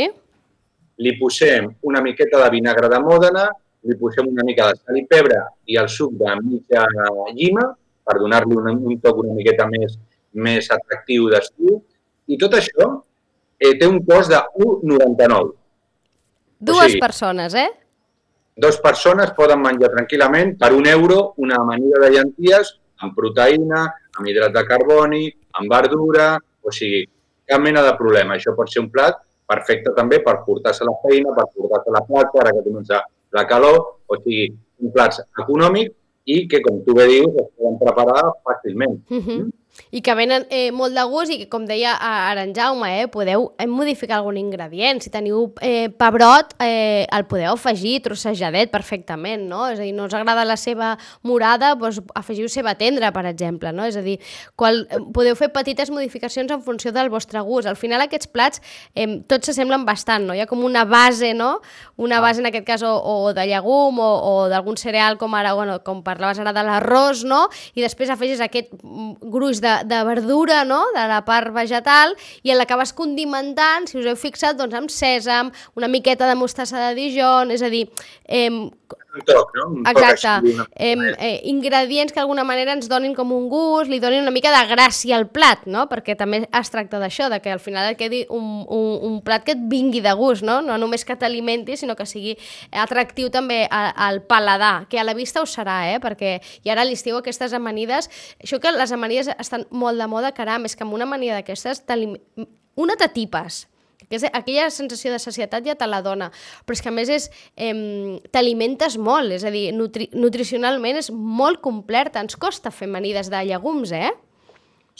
li 1.01 1.17
posem 1.19 1.73
una 1.89 2.01
miqueta 2.05 2.41
de 2.45 2.49
vinagre 2.53 2.89
de 2.89 3.01
Mòdena, 3.03 3.49
li 3.89 3.97
posem 3.97 4.29
una 4.29 4.45
mica 4.45 4.69
de 4.69 4.77
sal 4.79 4.97
i 4.97 5.05
pebre 5.09 5.41
i 5.67 5.77
el 5.81 5.89
suc 5.89 6.13
de 6.17 6.33
mitja 6.45 6.85
llima 7.33 7.71
per 8.11 8.19
donar-li 8.19 8.57
un, 8.57 8.67
un 8.91 8.99
toc 8.99 9.23
una 9.23 9.33
miqueta 9.37 9.67
més, 9.71 9.95
més 10.33 10.67
atractiu 10.73 11.29
d'estiu. 11.31 11.79
I 12.27 12.37
tot 12.39 12.57
això 12.59 12.89
eh, 13.59 13.77
té 13.79 13.87
un 13.87 14.01
cost 14.07 14.31
de 14.31 14.41
1,99. 14.59 15.53
Dues 16.59 16.91
sigui- 16.91 17.01
persones, 17.01 17.55
eh? 17.55 17.69
Dos 18.61 18.77
persones 18.83 19.31
poden 19.33 19.61
menjar 19.63 19.89
tranquil·lament 19.93 20.57
per 20.59 20.73
un 20.75 20.85
euro 20.85 21.33
una 21.41 21.61
amanida 21.63 22.01
de 22.03 22.09
llenties 22.11 22.75
amb 23.01 23.15
proteïna, 23.17 23.85
amb 24.19 24.27
hidrat 24.27 24.53
de 24.53 24.63
carboni, 24.67 25.23
amb 25.57 25.71
verdura, 25.71 26.35
o 26.61 26.73
sigui, 26.75 27.05
cap 27.47 27.63
mena 27.63 27.81
de 27.81 27.95
problema. 27.97 28.35
Això 28.35 28.53
pot 28.57 28.69
ser 28.69 28.83
un 28.83 28.91
plat 28.93 29.17
perfecte 29.49 29.95
també 29.95 30.19
per 30.23 30.41
portar-se 30.45 30.83
a 30.83 30.89
la 30.91 30.97
feina, 31.01 31.33
per 31.33 31.47
portar-se 31.55 31.89
a 31.89 31.95
la 31.95 32.03
platja, 32.05 32.43
ara 32.43 32.53
que 32.57 32.65
comença 32.67 33.01
la 33.33 33.45
calor, 33.47 33.79
o 34.05 34.19
sigui, 34.19 34.51
un 34.83 34.91
plat 34.93 35.17
econòmic 35.41 35.95
i 36.25 36.47
que, 36.47 36.61
com 36.61 36.81
tu 36.85 36.93
bé 36.97 37.07
dius, 37.07 37.33
es 37.35 37.49
poden 37.57 37.79
preparar 37.81 38.21
fàcilment. 38.45 38.99
Mhm. 39.09 39.49
I 39.91 40.01
que 40.03 40.13
venen 40.15 40.45
eh, 40.49 40.71
molt 40.71 40.95
de 40.95 41.03
gust 41.07 41.31
i 41.33 41.37
que, 41.41 41.47
com 41.51 41.65
deia 41.67 41.93
ara 41.99 42.43
en 42.45 42.53
Jaume, 42.55 42.89
eh, 43.01 43.07
podeu 43.11 43.49
eh, 43.59 43.67
modificar 43.67 44.19
algun 44.19 44.37
ingredient. 44.39 45.01
Si 45.03 45.11
teniu 45.11 45.49
eh, 45.63 45.89
pebrot, 45.99 46.53
eh, 46.63 47.07
el 47.11 47.25
podeu 47.27 47.53
afegir 47.55 47.97
trossejadet 48.05 48.71
perfectament, 48.71 49.47
no? 49.49 49.65
És 49.71 49.79
a 49.79 49.85
dir, 49.85 49.93
no 49.95 50.07
us 50.07 50.15
agrada 50.15 50.45
la 50.47 50.57
seva 50.59 50.93
morada, 51.27 51.73
doncs 51.79 52.01
afegiu 52.15 52.49
ceba 52.51 52.75
tendra, 52.79 53.11
per 53.15 53.25
exemple, 53.29 53.71
no? 53.75 53.87
És 53.87 53.97
a 53.99 54.03
dir, 54.05 54.17
qual, 54.59 54.85
eh, 54.89 55.01
podeu 55.15 55.35
fer 55.39 55.51
petites 55.55 55.91
modificacions 55.91 56.51
en 56.51 56.63
funció 56.63 56.91
del 56.95 57.11
vostre 57.11 57.43
gust. 57.47 57.67
Al 57.67 57.79
final 57.79 58.03
aquests 58.03 58.31
plats 58.31 58.63
eh, 58.95 59.07
tots 59.27 59.51
s'assemblen 59.51 59.85
bastant, 59.87 60.27
no? 60.27 60.35
Hi 60.35 60.43
ha 60.43 60.49
com 60.51 60.63
una 60.67 60.85
base, 60.85 61.33
no? 61.35 61.59
Una 61.97 62.19
base, 62.23 62.43
en 62.43 62.51
aquest 62.51 62.67
cas, 62.67 62.83
o, 62.83 62.91
o 62.95 63.33
de 63.35 63.47
llegum 63.47 63.99
o, 63.99 64.11
o 64.31 64.35
d'algun 64.51 64.79
cereal, 64.79 65.19
com 65.19 65.35
ara, 65.35 65.55
bueno, 65.57 65.79
com 65.83 66.03
parlaves 66.03 66.39
ara 66.39 66.55
de 66.55 66.63
l'arròs, 66.67 67.25
no? 67.27 67.45
I 67.75 67.83
després 67.83 68.11
afegis 68.11 68.43
aquest 68.43 68.71
mm, 68.79 69.31
gruix 69.31 69.60
de, 69.61 69.75
de 69.87 70.01
verdura, 70.07 70.63
no?, 70.67 70.81
de 70.95 71.05
la 71.11 71.21
part 71.27 71.53
vegetal, 71.55 72.15
i 72.43 72.55
l'acabes 72.55 72.93
condimentant, 72.97 73.87
si 73.89 73.99
us 74.01 74.09
heu 74.09 74.17
fixat, 74.19 74.57
doncs 74.59 74.77
amb 74.77 74.91
sèsam, 74.93 75.53
una 75.79 75.91
miqueta 75.91 76.27
de 76.29 76.35
mostassa 76.39 76.81
de 76.89 76.95
Dijon, 76.97 77.53
és 77.53 77.63
a 77.63 77.71
dir, 77.71 77.85
eh, 78.25 78.49
Un 79.11 79.23
toc, 79.27 79.49
no? 79.57 79.65
Un 79.75 79.83
toc 79.83 79.97
exacte, 79.99 80.37
així, 80.39 80.53
una... 80.55 80.65
eh, 80.75 81.15
eh, 81.27 81.39
ingredients 81.51 82.13
que 82.13 82.19
d'alguna 82.21 82.45
manera 82.47 82.71
ens 82.77 82.87
donin 82.87 83.11
com 83.15 83.33
un 83.35 83.49
gust, 83.51 83.89
li 83.91 83.99
donin 83.99 84.23
una 84.23 84.31
mica 84.31 84.53
de 84.53 84.61
gràcia 84.69 85.17
al 85.17 85.25
plat, 85.33 85.65
no?, 85.67 85.83
perquè 85.91 86.15
també 86.15 86.45
es 86.47 86.71
tracta 86.71 86.99
d'això, 87.01 87.27
de 87.33 87.41
que 87.43 87.51
al 87.51 87.59
final 87.59 87.89
et 87.91 87.99
quedi 87.99 88.21
un, 88.31 88.61
un, 88.63 88.85
un 89.09 89.17
plat 89.25 89.43
que 89.43 89.57
et 89.57 89.65
vingui 89.71 89.99
de 90.05 90.13
gust, 90.15 90.45
no?, 90.47 90.61
no 90.63 90.77
només 90.79 91.03
que 91.03 91.17
t'alimenti, 91.19 91.75
sinó 91.75 91.97
que 91.99 92.07
sigui 92.07 92.37
atractiu 92.71 93.27
també 93.33 93.65
al 93.71 94.21
paladar, 94.29 94.87
que 94.87 95.01
a 95.01 95.03
la 95.03 95.17
vista 95.17 95.43
ho 95.43 95.49
serà, 95.49 95.81
eh?, 95.91 95.99
perquè 95.99 96.37
i 96.63 96.71
ara 96.71 96.85
a 96.85 96.87
l'estiu 96.87 97.19
aquestes 97.19 97.51
amanides, 97.57 98.07
això 98.39 98.61
que 98.63 98.71
les 98.71 98.95
amanides 98.95 99.33
estan 99.37 99.67
molt 99.71 99.99
de 99.99 100.07
moda, 100.07 100.31
caram, 100.37 100.69
és 100.69 100.77
que 100.77 100.87
amb 100.87 100.95
una 100.95 101.09
amanida 101.09 101.35
d'aquestes, 101.41 101.83
una 102.79 102.95
t'atipes, 102.95 103.65
que 104.09 104.17
és 104.19 104.25
aquella 104.31 104.69
sensació 104.73 105.11
de 105.13 105.19
sacietat 105.19 105.65
ja 105.65 105.75
te 105.75 105.87
la 105.87 106.01
dona, 106.01 106.31
però 106.65 106.77
és 106.77 106.81
que 106.81 106.91
a 106.91 106.95
més 106.95 107.09
és 107.09 107.29
eh, 107.55 108.17
t'alimentes 108.31 108.97
molt, 108.97 109.31
és 109.37 109.45
a 109.45 109.53
dir, 109.53 109.69
nutri 109.75 110.09
nutricionalment 110.13 110.99
és 111.01 111.11
molt 111.11 111.61
completa, 111.61 112.23
ens 112.23 112.37
costa 112.39 112.71
fer 112.71 112.89
amanides 112.89 113.31
de 113.31 113.45
llegums, 113.47 113.91
eh? 113.91 114.11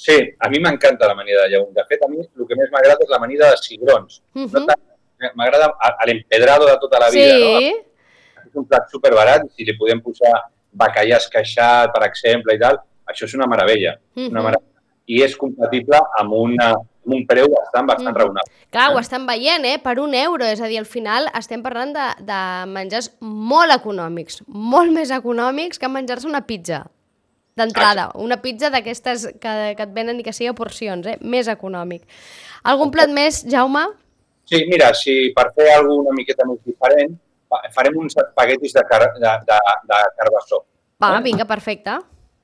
Sí, 0.02 0.16
a 0.40 0.50
mi 0.50 0.60
m'encanta 0.64 1.08
l'amanida 1.08 1.44
de 1.44 1.50
llegum. 1.54 1.74
De 1.76 1.84
fet, 1.86 2.02
a 2.02 2.08
mi 2.10 2.22
el 2.24 2.48
que 2.48 2.58
més 2.58 2.72
m'agrada 2.74 3.04
és 3.04 3.12
l'amanida 3.12 3.52
de 3.52 3.60
cigrons. 3.62 4.22
Mhm. 4.34 4.50
no 4.54 4.66
tant, 4.66 4.82
m'agrada 5.36 5.68
l'empedrado 6.08 6.66
de 6.66 6.78
tota 6.82 7.00
la 7.00 7.10
vida, 7.14 7.38
no? 7.38 7.60
sí, 7.60 7.74
és 8.46 8.56
un 8.56 8.66
plat 8.66 8.90
superbarat 8.90 9.46
si 9.56 9.68
li 9.68 9.76
podem 9.78 10.02
posar 10.02 10.32
bacallà 10.72 11.20
esqueixat, 11.22 11.92
per 11.94 12.06
exemple, 12.08 12.56
i 12.56 12.60
tal, 12.60 12.80
això 13.06 13.28
és 13.28 13.36
una 13.38 13.48
meravella. 13.48 13.98
Mhm. 14.16 14.32
Una 14.32 14.46
meravella. 14.48 14.82
I 15.08 15.22
és 15.24 15.36
compatible 15.36 16.00
amb, 16.20 16.34
una, 16.34 16.74
amb 17.06 17.16
un 17.16 17.26
preu 17.28 17.48
bastant, 17.50 17.88
bastant 17.88 18.10
Mhm. 18.10 18.18
raonable. 18.20 18.52
Clar, 18.70 18.94
ho 18.94 19.00
estan 19.00 19.26
veient, 19.26 19.66
eh? 19.66 19.80
Per 19.80 20.00
un 20.00 20.14
euro, 20.14 20.46
és 20.46 20.62
a 20.62 20.68
dir, 20.68 20.78
al 20.80 20.86
final 20.86 21.28
estem 21.38 21.62
parlant 21.64 21.94
de, 21.94 22.08
de 22.24 22.40
menjars 22.68 23.12
molt 23.22 23.72
econòmics, 23.74 24.44
molt 24.48 24.92
més 24.92 25.10
econòmics 25.12 25.80
que 25.80 25.88
menjar-se 25.90 26.28
una 26.28 26.46
pizza 26.46 26.86
d'entrada. 27.56 28.12
Una 28.16 28.38
pizza 28.42 28.70
d'aquestes 28.70 29.26
que, 29.42 29.74
que 29.76 29.84
et 29.84 29.94
venen 29.94 30.20
i 30.20 30.24
que 30.24 30.34
sigui 30.34 30.48
a 30.50 30.54
porcions, 30.54 31.06
eh? 31.08 31.18
Més 31.22 31.48
econòmic. 31.52 32.04
Algun 32.64 32.92
plat 32.92 33.10
més, 33.10 33.44
Jaume? 33.50 33.88
Sí, 34.46 34.66
mira, 34.70 34.94
si 34.94 35.32
per 35.36 35.52
fer 35.56 35.70
alguna 35.74 36.10
una 36.10 36.16
miqueta 36.16 36.46
més 36.48 36.60
diferent, 36.66 37.18
fa- 37.50 37.62
farem 37.76 37.98
uns 37.98 38.16
espaguetis 38.18 38.74
de, 38.74 38.84
car 38.90 39.02
de, 39.14 39.20
de, 39.20 39.60
de 39.92 40.00
carbassó. 40.18 40.64
Va, 41.02 41.20
vinga, 41.22 41.46
perfecte. 41.46 41.98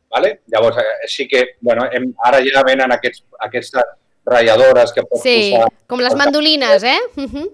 Vale? 0.09 0.41
Llavors, 0.47 0.77
eh, 0.77 1.07
sí 1.07 1.27
que, 1.27 1.57
bueno, 1.61 1.85
hem, 1.91 2.13
ara 2.23 2.39
ja 2.43 2.63
venen 2.63 2.91
aquests, 2.91 3.23
aquestes 3.43 3.83
ratlladores 4.27 4.93
que 4.93 5.03
pots 5.07 5.23
Sí, 5.23 5.53
posar 5.55 5.71
com 5.87 6.03
les 6.03 6.15
mandolines, 6.19 6.83
eh? 6.83 6.99
Uh 7.15 7.27
-huh. 7.31 7.47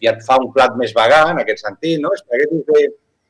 i 0.00 0.08
et 0.08 0.20
fa 0.26 0.36
un 0.38 0.52
plat 0.52 0.74
més 0.76 0.92
vegà 0.94 1.30
en 1.30 1.38
aquest 1.40 1.64
sentit, 1.64 2.00
no? 2.00 2.12
Espaguetis 2.12 2.64
de, 2.66 2.80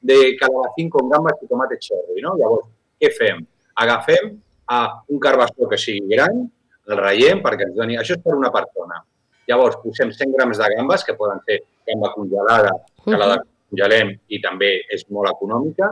de 0.01 0.37
calabacín 0.37 0.91
con 0.91 1.09
gambes 1.09 1.43
i 1.43 1.47
tomate 1.47 1.79
cherry, 1.81 2.21
no? 2.21 2.37
Llavors, 2.37 2.67
què 3.01 3.11
fem? 3.19 3.47
Agafem 3.75 4.41
a 4.67 5.03
un 5.09 5.19
carbassó 5.19 5.69
que 5.69 5.79
sigui 5.79 6.09
gran, 6.15 6.51
el 6.89 6.99
ratllem 6.99 7.43
perquè 7.43 7.69
ens 7.69 7.77
doni... 7.77 7.97
Això 7.97 8.17
és 8.17 8.23
per 8.23 8.35
una 8.35 8.51
persona. 8.53 9.03
Llavors, 9.49 9.77
posem 9.83 10.11
100 10.13 10.33
grams 10.37 10.59
de 10.59 10.69
gambes, 10.77 11.05
que 11.05 11.15
poden 11.15 11.41
ser 11.47 11.61
gamba 11.87 12.13
congelada, 12.15 12.73
que 13.05 13.17
la 13.17 13.39
congelem 13.71 14.15
i 14.29 14.41
també 14.41 14.71
és 14.93 15.05
molt 15.11 15.31
econòmica, 15.31 15.91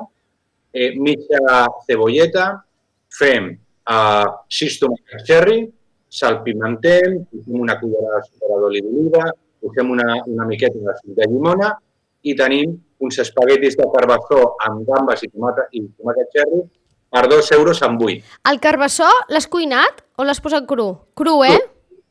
eh, 0.73 0.93
mitja 0.97 1.67
cebolleta, 1.87 2.47
fem 3.19 3.51
eh, 3.53 4.27
6 4.61 4.79
tomàquets 4.81 5.27
cherry, 5.29 5.61
salpimentem, 6.13 7.23
posem 7.31 7.61
una 7.61 7.79
cullerada 7.81 8.21
de 8.27 8.61
d'oli 8.61 8.83
d'oliva, 8.85 9.25
posem 9.63 9.91
una, 9.95 10.09
una 10.27 10.47
miqueta 10.47 10.79
de 10.79 10.95
suc 11.01 11.15
de 11.17 11.29
llimona 11.31 11.73
i 12.23 12.35
tenim 12.39 12.75
uns 13.03 13.19
espaguetis 13.23 13.77
de 13.79 13.87
carbassó 13.95 14.41
amb 14.67 14.85
gambes 14.89 15.25
i 15.25 15.31
tomata 15.31 15.67
i 15.73 15.83
tomàquet 15.87 16.31
cherry 16.37 16.61
per 17.13 17.25
2 17.31 17.51
euros 17.59 17.83
amb 17.87 18.03
8. 18.03 18.37
El 18.51 18.61
carbassó 18.63 19.09
l'has 19.29 19.49
cuinat 19.51 20.05
o 20.17 20.25
l'has 20.25 20.41
posat 20.41 20.67
cru? 20.69 20.89
Cru, 21.19 21.39
eh? 21.45 21.59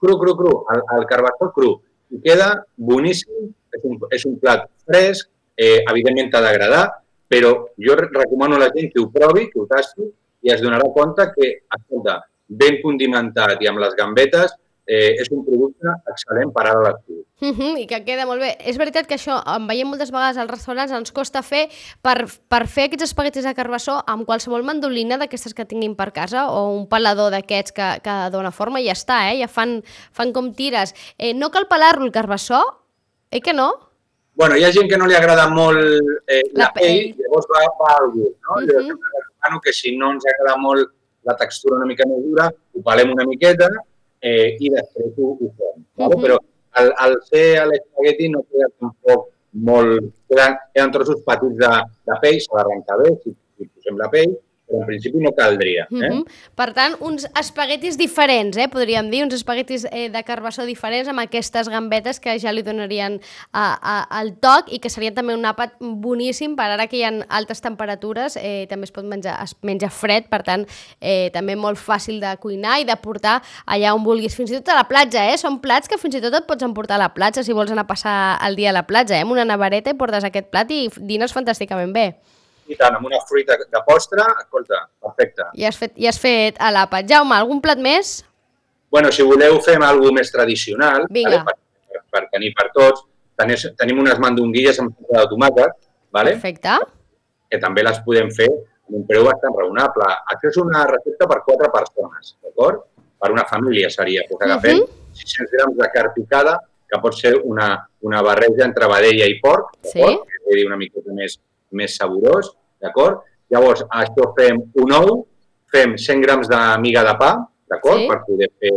Cru, 0.02 0.18
cru, 0.22 0.36
cru. 0.38 0.54
El, 0.74 0.82
el 0.98 1.06
carbassó 1.10 1.52
cru. 1.56 1.72
I 2.12 2.20
queda 2.26 2.50
boníssim, 2.76 3.52
és 3.72 3.86
un, 3.88 4.00
és 4.12 4.26
un 4.28 4.36
plat 4.42 4.66
fresc, 4.90 5.30
eh, 5.56 5.80
evidentment 5.88 6.32
t'ha 6.34 6.42
d'agradar, 6.44 6.84
però 7.32 7.54
jo 7.80 7.96
re- 7.96 8.10
recomano 8.12 8.58
a 8.58 8.66
la 8.66 8.72
gent 8.76 8.92
que 8.92 9.00
ho 9.00 9.08
provi, 9.14 9.48
que 9.52 9.62
ho 9.62 9.68
tasti, 9.70 10.10
i 10.44 10.52
es 10.52 10.62
donarà 10.62 10.90
compte 10.92 11.30
que, 11.38 11.52
escolta, 11.78 12.18
ben 12.52 12.82
condimentat 12.84 13.62
i 13.64 13.70
amb 13.72 13.80
les 13.80 13.96
gambetes, 13.96 14.52
eh, 14.92 15.16
és 15.22 15.30
un 15.32 15.44
producte 15.46 15.94
excel·lent 16.12 16.52
per 16.52 16.66
ara 16.66 16.80
a 16.80 16.84
l'estiu. 16.84 17.22
Uh 17.42 17.54
-huh, 17.56 17.80
I 17.80 17.86
que 17.88 18.04
queda 18.04 18.26
molt 18.26 18.42
bé. 18.42 18.58
És 18.60 18.78
veritat 18.78 19.08
que 19.08 19.16
això, 19.16 19.42
en 19.56 19.68
veiem 19.68 19.88
moltes 19.88 20.12
vegades 20.12 20.38
als 20.38 20.52
restaurants, 20.52 20.92
ens 20.92 21.12
costa 21.12 21.42
fer 21.42 21.70
per, 22.02 22.26
per 22.50 22.68
fer 22.68 22.86
aquests 22.86 23.04
espaguetis 23.04 23.44
de 23.46 23.54
carbassó 23.54 24.04
amb 24.06 24.26
qualsevol 24.26 24.64
mandolina 24.64 25.18
d'aquestes 25.18 25.54
que 25.54 25.66
tinguin 25.66 25.96
per 25.96 26.12
casa 26.12 26.50
o 26.50 26.76
un 26.76 26.88
pelador 26.90 27.32
d'aquests 27.32 27.72
que, 27.72 28.02
que 28.04 28.30
dona 28.32 28.52
forma 28.52 28.80
i 28.82 28.86
ja 28.86 28.94
està, 28.94 29.32
eh? 29.32 29.40
ja 29.40 29.48
fan, 29.48 29.82
fan 30.12 30.34
com 30.34 30.54
tires. 30.54 30.94
Eh, 31.18 31.34
no 31.34 31.50
cal 31.52 31.68
pelar-lo 31.68 32.06
el 32.06 32.12
carbassó? 32.12 32.62
Eh 33.32 33.40
que 33.40 33.54
no? 33.54 33.92
Bueno, 34.36 34.56
hi 34.58 34.64
ha 34.64 34.72
gent 34.72 34.90
que 34.90 34.98
no 34.98 35.08
li 35.08 35.16
agrada 35.16 35.48
molt 35.50 35.78
eh, 36.28 36.42
La 36.54 36.66
la, 36.66 36.74
pell, 36.74 37.14
pell. 37.14 37.16
llavors 37.20 37.48
va, 37.52 37.62
va 37.80 37.96
al 38.00 38.12
gust, 38.12 38.38
no? 38.44 38.56
Mhm. 38.62 38.68
Jo 38.68 38.82
sempre 38.82 39.10
recomano 39.20 39.62
que 39.62 39.74
si 39.74 39.96
no 39.96 40.12
ens 40.12 40.26
agrada 40.26 40.58
molt 40.58 40.90
la 41.28 41.36
textura 41.40 41.80
una 41.80 41.90
mica 41.90 42.08
més 42.10 42.22
dura, 42.26 42.48
ho 42.50 42.84
pelem 42.86 43.12
una 43.14 43.26
miqueta 43.30 43.70
eh, 44.22 44.58
i 44.60 44.72
després 44.74 45.18
ho, 45.18 45.34
ho 45.36 45.52
fem. 45.58 45.84
Vale? 46.02 46.16
Mhm. 46.16 46.24
Però 46.26 46.40
al, 46.82 46.94
al 47.06 47.18
ser 47.28 47.46
a 47.62 47.68
l'espagueti 47.70 48.30
no 48.34 48.46
queda 48.48 48.72
tampoc 48.80 49.30
molt... 49.68 50.12
Queden, 50.32 50.56
queden 50.74 50.94
trossos 50.96 51.24
petits 51.28 51.58
de, 51.60 51.72
de 52.08 52.18
pell, 52.24 52.40
s'ha 52.40 52.58
d'arrencar 52.58 52.98
bé 53.02 53.12
si, 53.20 53.34
si 53.58 53.68
posem 53.68 54.00
la 54.00 54.08
pell, 54.14 54.38
en 54.80 54.86
principi 54.86 55.20
no 55.20 55.32
caldria. 55.36 55.88
Eh? 55.90 55.96
Uh 55.96 56.02
-huh. 56.02 56.26
Per 56.56 56.74
tant, 56.74 56.96
uns 57.00 57.28
espaguetis 57.40 57.98
diferents, 57.98 58.58
eh? 58.58 58.68
podríem 58.68 59.10
dir, 59.10 59.24
uns 59.24 59.34
espaguetis 59.34 59.88
eh, 59.92 60.10
de 60.10 60.24
carbassó 60.24 60.66
diferents 60.66 61.08
amb 61.10 61.20
aquestes 61.20 61.70
gambetes 61.70 62.20
que 62.20 62.40
ja 62.40 62.52
li 62.52 62.62
donarien 62.62 63.20
a, 63.52 63.66
a, 63.82 64.22
el 64.22 64.34
toc 64.38 64.72
i 64.72 64.80
que 64.80 64.90
serien 64.90 65.14
també 65.14 65.34
un 65.34 65.46
àpat 65.46 65.78
boníssim 65.80 66.56
per 66.56 66.72
ara 66.72 66.88
que 66.88 66.98
hi 66.98 67.04
ha 67.04 67.12
altes 67.30 67.62
temperatures, 67.62 68.38
eh, 68.38 68.68
també 68.70 68.86
es 68.86 68.92
pot 68.92 69.06
menjar, 69.06 69.44
es 69.44 69.56
menja 69.62 69.90
fred, 69.90 70.28
per 70.30 70.44
tant, 70.44 70.68
eh, 71.00 71.30
també 71.34 71.56
molt 71.56 71.78
fàcil 71.78 72.20
de 72.20 72.38
cuinar 72.38 72.80
i 72.82 72.84
de 72.84 72.96
portar 72.96 73.42
allà 73.66 73.94
on 73.96 74.04
vulguis, 74.04 74.36
fins 74.36 74.52
i 74.52 74.60
tot 74.60 74.70
a 74.70 74.76
la 74.76 74.88
platja, 74.88 75.26
eh? 75.32 75.38
Són 75.38 75.60
plats 75.62 75.88
que 75.88 75.98
fins 75.98 76.16
i 76.16 76.22
tot 76.22 76.34
et 76.34 76.48
pots 76.48 76.64
emportar 76.64 76.96
a 76.96 77.06
la 77.06 77.14
platja 77.14 77.44
si 77.44 77.54
vols 77.54 77.72
anar 77.72 77.84
a 77.84 77.88
passar 77.88 78.40
el 78.48 78.56
dia 78.56 78.70
a 78.70 78.74
la 78.74 78.88
platja, 78.88 79.18
eh? 79.18 79.22
Amb 79.22 79.32
una 79.32 79.46
nevareta 79.46 79.92
i 79.92 79.98
portes 79.98 80.24
aquest 80.24 80.52
plat 80.52 80.72
i 80.72 80.88
dines 80.98 81.34
fantàsticament 81.34 81.94
bé. 81.94 82.14
I 82.72 82.78
tant, 82.80 82.96
amb 82.96 83.08
una 83.10 83.20
fruita 83.28 83.58
de 83.60 83.82
postre, 83.88 84.24
escolta, 84.40 84.86
perfecte. 85.04 85.50
I 85.60 85.66
has 85.68 85.78
fet, 85.80 85.92
i 86.00 86.08
has 86.08 86.20
fet 86.22 86.60
a 86.64 86.70
l'àpat. 86.72 87.08
Jaume, 87.10 87.36
algun 87.36 87.60
plat 87.64 87.82
més? 87.84 88.22
Bueno, 88.92 89.12
si 89.12 89.24
voleu 89.28 89.60
fem 89.64 89.84
alguna 89.84 90.20
més 90.20 90.32
tradicional, 90.32 91.06
Vinga. 91.12 91.44
per, 91.48 91.56
per, 91.92 92.02
per 92.12 92.24
tenir 92.32 92.54
per 92.56 92.70
tots, 92.76 93.04
tenis, 93.40 93.68
tenim 93.80 94.00
unes 94.04 94.20
mandonguilles 94.20 94.80
amb 94.84 94.96
salsa 94.96 95.24
de 95.26 95.30
tomàquet, 95.36 95.78
vale? 96.16 96.36
Perfecte. 96.38 96.80
que 97.52 97.60
també 97.60 97.84
les 97.84 97.98
podem 98.06 98.30
fer 98.32 98.46
amb 98.48 98.96
un 98.96 99.02
preu 99.08 99.26
bastant 99.28 99.52
raonable. 99.60 100.06
Això 100.32 100.48
és 100.48 100.58
una 100.62 100.86
recepta 100.88 101.28
per 101.28 101.42
quatre 101.44 101.68
persones, 101.74 102.38
d'acord? 102.44 102.86
Per 103.20 103.30
una 103.34 103.44
família 103.50 103.90
seria. 103.92 104.24
Doncs 104.30 104.46
agafem 104.46 104.78
Mhm. 104.78 104.88
600 105.20 105.52
grams 105.52 105.76
de 105.78 105.90
carn 105.94 106.14
picada, 106.16 106.54
que 106.90 107.00
pot 107.04 107.14
ser 107.14 107.34
una, 107.44 107.68
una 108.08 108.22
barreja 108.22 108.64
entre 108.64 108.88
vedella 108.88 109.26
i 109.28 109.36
porc? 109.44 109.74
Sí. 109.84 110.00
Que 110.00 110.40
quedi 110.48 110.66
una 110.66 110.78
miqueta 110.78 111.12
més, 111.14 111.38
més 111.72 111.96
saborós, 111.98 112.54
d'acord? 112.82 113.22
Llavors, 113.52 113.84
a 113.90 114.04
això 114.06 114.30
fem 114.38 114.62
un 114.84 114.92
ou, 114.98 115.26
fem 115.72 115.96
100 115.98 116.22
grams 116.24 116.48
de 116.52 116.60
miga 116.84 117.04
de 117.08 117.14
pa, 117.20 117.32
d'acord? 117.70 118.00
Sí. 118.00 118.08
Per 118.12 118.20
poder 118.28 118.50
fer 118.60 118.72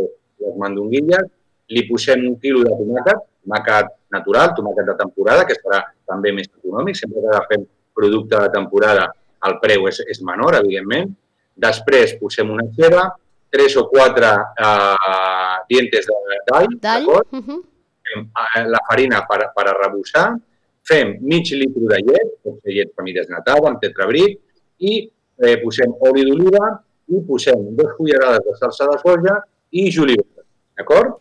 les 0.45 0.55
mandonguilles. 0.61 1.25
Li 1.73 1.81
posem 1.89 2.21
un 2.29 2.35
quilo 2.39 2.61
de 2.63 2.71
tomàquet, 2.77 3.21
tomàquet 3.43 3.87
natural, 4.13 4.53
tomàquet 4.55 4.85
de 4.91 4.95
temporada, 4.99 5.45
que 5.49 5.55
serà 5.57 5.81
també 6.07 6.31
més 6.31 6.47
econòmic. 6.51 6.95
Sempre 6.99 7.21
que 7.23 7.31
agafem 7.33 7.65
producte 7.95 8.37
de 8.37 8.49
temporada, 8.53 9.07
el 9.47 9.59
preu 9.63 9.87
és, 9.89 10.01
és 10.11 10.21
menor, 10.21 10.55
evidentment. 10.59 11.09
Després 11.55 12.17
posem 12.19 12.49
una 12.51 12.65
ceba, 12.75 13.07
tres 13.49 13.75
o 13.79 13.85
quatre 13.87 14.27
eh, 14.59 15.55
dientes 15.69 16.05
de- 16.05 16.41
d'all, 16.49 16.67
d'acord? 16.83 17.27
Uh 17.31 17.39
-huh. 17.41 17.61
eh, 18.11 18.65
la 18.67 18.81
farina 18.89 19.25
per, 19.25 19.51
per 19.55 19.65
arrebossar, 19.71 20.35
fem 20.85 21.15
mig 21.21 21.49
litre 21.51 21.89
de 21.89 21.99
llet, 22.05 22.33
pot 22.45 22.59
ser 22.61 22.75
llet 22.77 22.91
semidesnatada 22.93 23.71
amb 23.71 23.81
tetrabric, 23.81 24.37
i 24.79 24.93
eh, 25.05 25.55
posem 25.63 25.93
oli 26.09 26.25
d'oliva 26.27 26.71
i 27.13 27.21
posem 27.25 27.71
dues 27.77 27.95
cullerades 27.97 28.43
de 28.45 28.55
salsa 28.59 28.87
de 28.91 28.97
soja 29.01 29.35
i 29.73 29.87
julivert, 29.91 30.45
d'acord? 30.77 31.17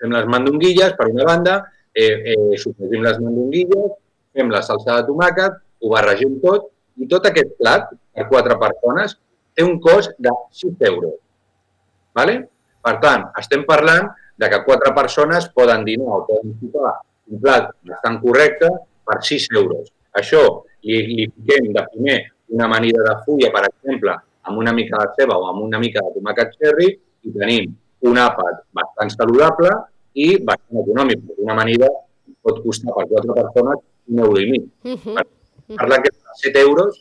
Fem 0.00 0.14
les 0.14 0.28
mandonguilles 0.30 0.94
per 0.98 1.08
una 1.10 1.26
banda, 1.26 1.58
eh, 1.94 2.34
eh, 2.34 2.56
sofregim 2.60 3.02
les 3.06 3.20
mandonguilles, 3.22 3.92
fem 4.34 4.50
la 4.50 4.62
salsa 4.62 5.00
de 5.00 5.08
tomàquet, 5.10 5.60
ho 5.82 5.92
barregem 5.92 6.38
tot 6.42 6.70
i 7.00 7.08
tot 7.10 7.26
aquest 7.30 7.54
plat, 7.58 7.90
per 8.14 8.28
quatre 8.30 8.54
persones, 8.60 9.16
té 9.54 9.64
un 9.66 9.80
cost 9.82 10.14
de 10.22 10.30
6 10.60 10.84
euros. 10.90 11.16
Vale? 12.14 12.36
Per 12.84 12.94
tant, 13.02 13.26
estem 13.40 13.64
parlant 13.66 14.06
de 14.38 14.50
que 14.50 14.62
quatre 14.66 14.92
persones 14.94 15.48
poden 15.54 15.82
dinar 15.86 16.20
o 16.20 16.22
poden 16.28 16.54
sopar 16.60 16.94
un 17.30 17.40
plat 17.40 17.70
bastant 17.88 18.20
correcte 18.22 18.70
per 19.04 19.18
6 19.22 19.48
euros. 19.60 19.90
Això 20.20 20.42
li, 20.86 21.00
li 21.16 21.26
fiquem 21.32 21.72
de 21.74 21.84
primer 21.92 22.18
una 22.54 22.68
amanida 22.68 23.02
de 23.06 23.14
fulla, 23.24 23.50
per 23.54 23.64
exemple, 23.68 24.14
amb 24.44 24.60
una 24.60 24.72
mica 24.76 25.00
de 25.00 25.12
ceba 25.18 25.38
o 25.40 25.48
amb 25.50 25.64
una 25.64 25.80
mica 25.82 26.02
de 26.04 26.12
tomàquet 26.18 26.52
cherry 26.58 26.90
i 27.24 27.32
tenim 27.38 27.72
un 28.04 28.20
àpat 28.20 28.64
bastant 28.76 29.12
saludable 29.14 29.72
i 30.14 30.34
bastant 30.50 30.82
econòmic. 30.84 31.24
Una 31.38 31.56
amanida 31.56 31.88
pot 32.44 32.60
costar 32.64 32.92
per 32.96 33.06
quatre 33.12 33.36
persones 33.40 33.80
un 34.12 34.20
euro 34.26 34.40
i 34.40 34.50
mig. 34.50 34.68
Uh 34.84 34.98
-huh. 34.98 35.24
Parla 35.76 36.02
que 36.02 36.10
per 36.12 36.34
7 36.44 36.60
euros 36.60 37.00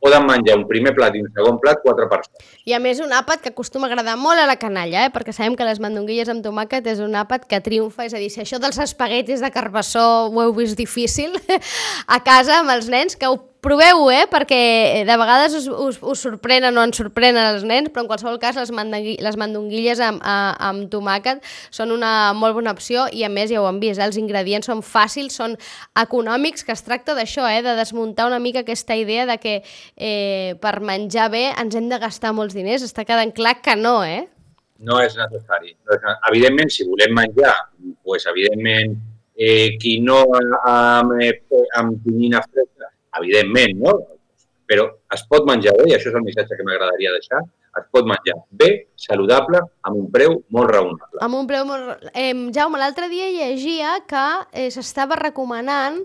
poden 0.00 0.24
menjar 0.26 0.56
un 0.58 0.64
primer 0.68 0.94
plat 0.96 1.14
i 1.16 1.22
un 1.22 1.28
segon 1.36 1.60
plat 1.60 1.82
quatre 1.84 2.08
persones. 2.10 2.56
I 2.64 2.74
a 2.76 2.80
més 2.82 3.02
un 3.04 3.12
àpat 3.16 3.44
que 3.44 3.52
acostuma 3.52 3.88
a 3.88 3.92
agradar 3.92 4.16
molt 4.20 4.40
a 4.40 4.48
la 4.48 4.56
canalla, 4.60 5.04
eh? 5.06 5.12
perquè 5.12 5.34
sabem 5.36 5.58
que 5.58 5.68
les 5.68 5.82
mandonguilles 5.82 6.30
amb 6.32 6.44
tomàquet 6.44 6.88
és 6.90 7.04
un 7.04 7.14
àpat 7.20 7.46
que 7.50 7.60
triomfa, 7.64 8.08
és 8.08 8.16
a 8.16 8.22
dir, 8.22 8.30
si 8.32 8.42
això 8.42 8.60
dels 8.62 8.80
espaguetis 8.80 9.44
de 9.44 9.52
carbassó 9.52 10.06
ho 10.30 10.42
heu 10.42 10.56
vist 10.56 10.78
difícil 10.80 11.36
a 12.16 12.20
casa 12.24 12.62
amb 12.62 12.72
els 12.76 12.88
nens, 12.92 13.18
que 13.20 13.28
ho 13.28 13.38
proveu-ho, 13.64 14.08
eh? 14.12 14.24
Perquè 14.30 14.60
de 15.08 15.16
vegades 15.20 15.54
us, 15.58 15.66
us, 15.68 15.98
us 16.00 16.22
sorprenen 16.24 16.76
o 16.76 16.84
ens 16.86 16.98
sorprenen 17.00 17.54
els 17.54 17.64
nens, 17.68 17.90
però 17.92 18.04
en 18.04 18.10
qualsevol 18.10 18.38
cas 18.42 18.58
les, 18.58 18.72
mandangui, 18.74 19.16
les 19.20 19.36
mandonguilles 19.40 20.00
amb, 20.04 20.22
a, 20.24 20.54
amb 20.70 20.88
tomàquet 20.92 21.44
són 21.74 21.94
una 21.94 22.32
molt 22.36 22.56
bona 22.56 22.74
opció 22.76 23.06
i 23.12 23.24
a 23.26 23.30
més 23.32 23.52
ja 23.52 23.60
ho 23.62 23.68
hem 23.68 23.80
vist, 23.82 24.00
eh? 24.00 24.08
els 24.08 24.18
ingredients 24.20 24.70
són 24.70 24.82
fàcils, 24.86 25.36
són 25.36 25.58
econòmics, 26.00 26.64
que 26.64 26.74
es 26.76 26.84
tracta 26.86 27.16
d'això, 27.18 27.46
eh? 27.50 27.62
de 27.66 27.76
desmuntar 27.78 28.30
una 28.30 28.40
mica 28.42 28.64
aquesta 28.64 28.96
idea 28.96 29.28
de 29.28 29.38
que 29.42 29.60
eh, 29.60 30.56
per 30.60 30.78
menjar 30.80 31.30
bé 31.32 31.50
ens 31.52 31.76
hem 31.76 31.90
de 31.92 32.00
gastar 32.00 32.34
molts 32.36 32.56
diners. 32.56 32.84
Està 32.86 33.04
quedant 33.08 33.32
clar 33.36 33.58
que 33.60 33.76
no, 33.76 34.00
eh? 34.04 34.24
No 34.80 34.96
és 35.04 35.12
necessari. 35.18 35.74
Evidentment, 36.30 36.70
si 36.72 36.86
volem 36.88 37.12
menjar, 37.12 37.52
pues, 38.06 38.24
evidentment, 38.30 38.96
eh, 39.36 39.76
quinoa 39.80 40.40
amb, 40.64 41.12
eh, 41.20 41.42
amb 41.76 42.00
tonyina 42.04 42.40
fresca, 42.48 42.79
evidentment, 43.18 43.78
no? 43.82 43.96
Però 44.70 44.86
es 45.14 45.24
pot 45.30 45.48
menjar 45.48 45.74
bé, 45.80 45.88
i 45.90 45.96
això 45.96 46.12
és 46.12 46.18
el 46.18 46.26
missatge 46.26 46.58
que 46.58 46.66
m'agradaria 46.66 47.14
deixar, 47.16 47.40
es 47.78 47.86
pot 47.94 48.06
menjar 48.06 48.36
bé, 48.50 48.70
saludable, 48.98 49.62
amb 49.86 49.98
un 50.02 50.10
preu 50.14 50.36
molt 50.54 50.70
raonable. 50.70 51.22
Amb 51.26 51.38
un 51.38 51.48
preu 51.50 51.66
molt... 51.66 52.10
Eh, 52.14 52.32
Jaume, 52.54 52.78
l'altre 52.82 53.10
dia 53.10 53.30
llegia 53.34 53.96
que 54.10 54.26
eh, 54.52 54.68
s'estava 54.74 55.18
recomanant 55.18 56.00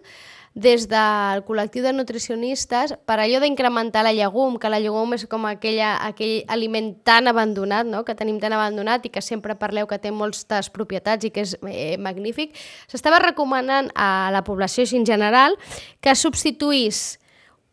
des 0.55 0.88
del 0.88 1.41
col·lectiu 1.43 1.83
de 1.83 1.91
nutricionistes 1.91 2.93
per 3.03 3.17
allò 3.19 3.41
d'incrementar 3.43 4.05
la 4.07 4.13
llegum, 4.15 4.55
que 4.55 4.71
la 4.71 4.79
llegum 4.79 5.12
és 5.17 5.25
com 5.27 5.43
aquella, 5.50 5.97
aquell 6.07 6.47
aliment 6.47 6.93
tan 7.03 7.27
abandonat, 7.27 7.83
no? 7.85 8.05
que 8.07 8.15
tenim 8.15 8.39
tan 8.39 8.55
abandonat 8.55 9.03
i 9.05 9.12
que 9.12 9.21
sempre 9.21 9.57
parleu 9.59 9.85
que 9.85 10.00
té 10.00 10.13
moltes 10.15 10.71
propietats 10.71 11.27
i 11.27 11.33
que 11.35 11.43
és 11.43 11.57
eh, 11.67 12.00
magnífic, 12.00 12.55
s'estava 12.88 13.19
recomanant 13.19 13.91
a 14.00 14.31
la 14.31 14.45
població 14.47 14.88
en 14.95 15.05
general 15.05 15.59
que 16.00 16.15
substituís 16.15 17.19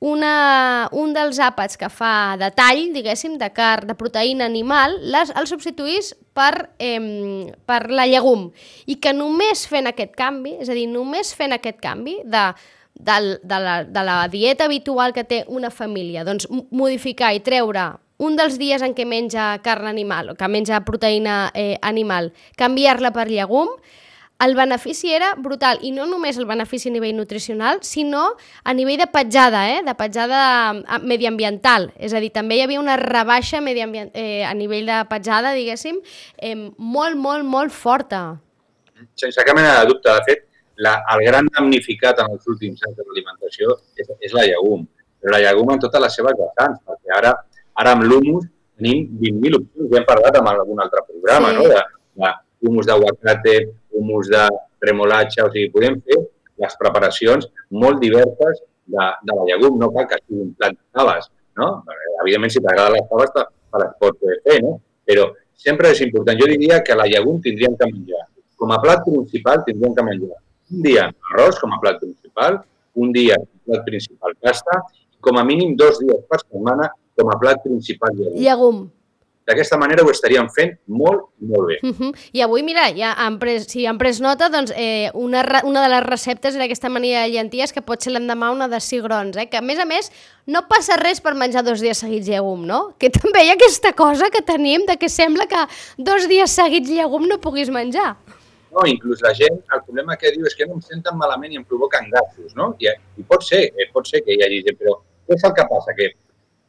una, 0.03 0.89
un 0.99 1.13
dels 1.15 1.39
àpats 1.39 1.79
que 1.79 1.87
fa 1.87 2.35
de 2.41 2.49
tall, 2.57 2.89
diguéssim, 2.95 3.37
de 3.39 3.49
car, 3.55 3.85
de 3.87 3.95
proteïna 3.95 4.49
animal, 4.51 4.97
les, 5.15 5.31
el 5.39 5.47
substituís 5.47 6.11
per, 6.35 6.73
eh, 6.83 6.99
per 7.71 7.85
la 7.95 8.09
llegum. 8.11 8.49
I 8.91 8.99
que 8.99 9.15
només 9.15 9.63
fent 9.71 9.87
aquest 9.87 10.17
canvi, 10.19 10.57
és 10.65 10.73
a 10.73 10.75
dir, 10.75 10.89
només 10.91 11.31
fent 11.39 11.55
aquest 11.55 11.79
canvi 11.85 12.17
de, 12.27 12.49
de, 12.99 13.19
de, 13.47 13.61
la, 13.63 13.77
de 13.87 14.05
la 14.11 14.19
dieta 14.33 14.67
habitual 14.67 15.15
que 15.15 15.23
té 15.23 15.45
una 15.47 15.71
família, 15.71 16.27
doncs 16.27 16.51
modificar 16.51 17.31
i 17.37 17.45
treure 17.47 17.93
un 18.23 18.35
dels 18.39 18.59
dies 18.59 18.83
en 18.83 18.95
què 18.95 19.07
menja 19.07 19.53
carn 19.63 19.87
animal 19.91 20.35
o 20.35 20.39
que 20.39 20.51
menja 20.51 20.83
proteïna 20.87 21.53
eh, 21.55 21.79
animal, 21.83 22.33
canviar-la 22.59 23.15
per 23.15 23.31
llegum, 23.31 23.71
el 24.45 24.55
benefici 24.59 25.13
era 25.15 25.35
brutal, 25.39 25.79
i 25.83 25.93
no 25.95 26.07
només 26.11 26.39
el 26.41 26.47
benefici 26.49 26.91
a 26.91 26.93
nivell 26.93 27.15
nutricional, 27.17 27.81
sinó 27.87 28.25
a 28.65 28.75
nivell 28.75 28.99
de 28.99 29.07
petjada, 29.07 29.65
eh? 29.71 29.83
de 29.87 29.95
petjada 29.95 30.41
eh, 30.75 31.01
mediambiental. 31.03 31.93
És 31.97 32.15
a 32.15 32.23
dir, 32.23 32.33
també 32.35 32.59
hi 32.59 32.65
havia 32.65 32.81
una 32.81 32.97
rebaixa 32.99 33.61
eh, 33.63 34.45
a 34.45 34.55
nivell 34.55 34.87
de 34.87 35.03
petjada, 35.11 35.53
diguéssim, 35.53 36.01
eh, 36.39 36.57
molt, 36.79 37.17
molt, 37.17 37.45
molt 37.45 37.73
forta. 37.73 38.41
Sense 39.15 39.45
cap 39.45 39.57
mena 39.57 39.81
de 39.81 39.87
dubte. 39.93 40.11
De 40.11 40.27
fet, 40.27 40.47
la, 40.77 40.97
el 41.15 41.25
gran 41.27 41.47
damnificat 41.55 42.19
en 42.23 42.33
els 42.35 42.47
últims 42.49 42.83
anys 42.87 42.97
de 42.97 43.07
l'alimentació 43.07 43.77
és, 43.97 44.11
és 44.21 44.35
la 44.35 44.47
llegum. 44.49 44.87
Però 45.23 45.37
la 45.37 45.43
llegum 45.45 45.71
en 45.75 45.83
totes 45.83 46.03
les 46.03 46.19
seves 46.19 46.35
vessants, 46.39 46.81
perquè 46.87 47.15
ara, 47.15 47.37
ara 47.79 47.95
amb 47.95 48.09
l'humus 48.09 48.49
tenim 48.83 49.05
20.000 49.21 49.61
opcions, 49.61 49.91
ja 49.93 50.01
hem 50.01 50.07
parlat 50.09 50.39
amb 50.39 50.51
algun 50.51 50.81
altre 50.83 51.05
programa, 51.07 51.53
sí. 51.53 51.61
no? 51.61 51.69
de, 51.71 51.83
de 52.19 52.33
humus 52.67 52.89
d'aguacate, 52.89 53.55
humus 53.99 54.31
de 54.33 54.43
remolatge, 54.85 55.43
o 55.45 55.51
sigui, 55.53 55.71
podem 55.75 55.99
fer 56.07 56.21
les 56.63 56.77
preparacions 56.81 57.49
molt 57.83 58.01
diverses 58.03 58.63
de, 58.63 59.07
de 59.29 59.39
la 59.39 59.47
llegum, 59.49 59.79
no 59.81 59.91
cal 59.95 60.09
que 60.11 60.21
siguin 60.23 60.53
plat 60.59 60.77
de 60.77 60.99
faves, 60.99 61.31
no? 61.59 61.71
Evidentment, 62.23 62.53
si 62.55 62.63
t'agraden 62.63 62.99
les 62.99 63.09
faves, 63.11 63.35
te 63.37 63.83
les 63.83 63.97
pots 64.01 64.37
fer, 64.47 64.61
no? 64.65 64.77
Però 65.09 65.31
sempre 65.59 65.93
és 65.95 66.03
important. 66.05 66.39
Jo 66.39 66.49
diria 66.51 66.83
que 66.87 66.97
la 66.99 67.09
llegum 67.11 67.41
tindríem 67.43 67.77
que 67.79 67.89
menjar. 67.91 68.27
Com 68.59 68.73
a 68.75 68.81
plat 68.83 69.03
principal 69.07 69.63
tindríem 69.67 69.95
que 69.97 70.07
menjar 70.07 70.39
un 70.73 70.83
dia 70.83 71.07
arròs 71.33 71.61
com 71.61 71.73
a 71.75 71.79
plat 71.83 72.01
principal, 72.01 72.59
un 72.97 73.13
dia 73.13 73.37
plat 73.67 73.85
principal 73.85 74.35
pasta, 74.41 74.81
com 75.23 75.39
a 75.39 75.45
mínim 75.45 75.77
dos 75.77 76.01
dies 76.01 76.25
per 76.29 76.41
setmana 76.43 76.89
com 77.19 77.31
a 77.31 77.39
plat 77.39 77.61
principal 77.65 78.15
llegum. 78.17 78.39
Llegum. 78.41 78.79
D'aquesta 79.49 79.77
manera 79.79 80.05
ho 80.07 80.11
estaríem 80.13 80.47
fent 80.55 80.77
molt, 80.87 81.25
molt 81.41 81.67
bé. 81.67 81.79
Uh 81.83 81.91
-huh. 81.99 82.11
I 82.33 82.43
avui, 82.43 82.63
mira, 82.63 82.85
ja 82.95 83.13
han 83.13 83.39
pres, 83.39 83.67
si 83.67 83.87
han 83.87 83.99
pres 83.99 84.21
nota, 84.21 84.49
doncs 84.49 84.73
eh, 84.77 85.11
una, 85.15 85.43
una 85.65 85.83
de 85.83 85.89
les 85.89 86.05
receptes 86.05 86.55
era 86.55 86.65
aquesta 86.65 86.89
manera 86.89 87.23
de 87.23 87.31
llenties 87.31 87.73
que 87.73 87.83
pot 87.83 88.01
ser 88.01 88.13
l'endemà 88.13 88.53
una 88.53 88.69
de 88.69 88.81
cigrons, 88.81 89.37
eh? 89.37 89.49
que 89.49 89.57
a 89.57 89.61
més 89.61 89.79
a 89.79 89.85
més 89.85 90.13
no 90.47 90.69
passa 90.69 90.97
res 90.97 91.21
per 91.21 91.35
menjar 91.35 91.65
dos 91.65 91.81
dies 91.81 91.99
seguits 91.99 92.29
llegum, 92.29 92.67
no? 92.67 92.95
Que 92.99 93.11
també 93.21 93.45
hi 93.45 93.51
ha 93.51 93.55
aquesta 93.55 93.93
cosa 93.93 94.31
que 94.31 94.43
tenim 94.43 94.87
de 94.87 94.97
que 94.97 95.09
sembla 95.09 95.47
que 95.47 95.67
dos 95.99 96.29
dies 96.29 96.51
seguits 96.51 96.89
llegum 96.89 97.27
no 97.27 97.41
puguis 97.41 97.69
menjar. 97.69 98.17
No, 98.73 98.87
inclús 98.87 99.21
la 99.21 99.35
gent, 99.35 99.59
el 99.75 99.83
problema 99.85 100.17
que 100.17 100.31
diu 100.33 100.47
és 100.49 100.55
que 100.55 100.67
no 100.67 100.79
em 100.79 100.81
senten 100.81 101.19
malament 101.21 101.53
i 101.53 101.57
em 101.61 101.65
provoquen 101.65 102.09
gasos, 102.11 102.55
no? 102.55 102.75
I, 102.81 102.89
i 103.21 103.23
pot 103.29 103.45
ser, 103.45 103.65
eh, 103.69 103.89
pot 103.93 104.09
ser 104.09 104.23
que 104.25 104.33
hi 104.33 104.45
hagi 104.45 104.63
gent, 104.69 104.79
però 104.79 104.95
què 105.27 105.37
és 105.37 105.45
el 105.45 105.53
que 105.59 105.67
passa? 105.69 105.93
Que 105.99 106.09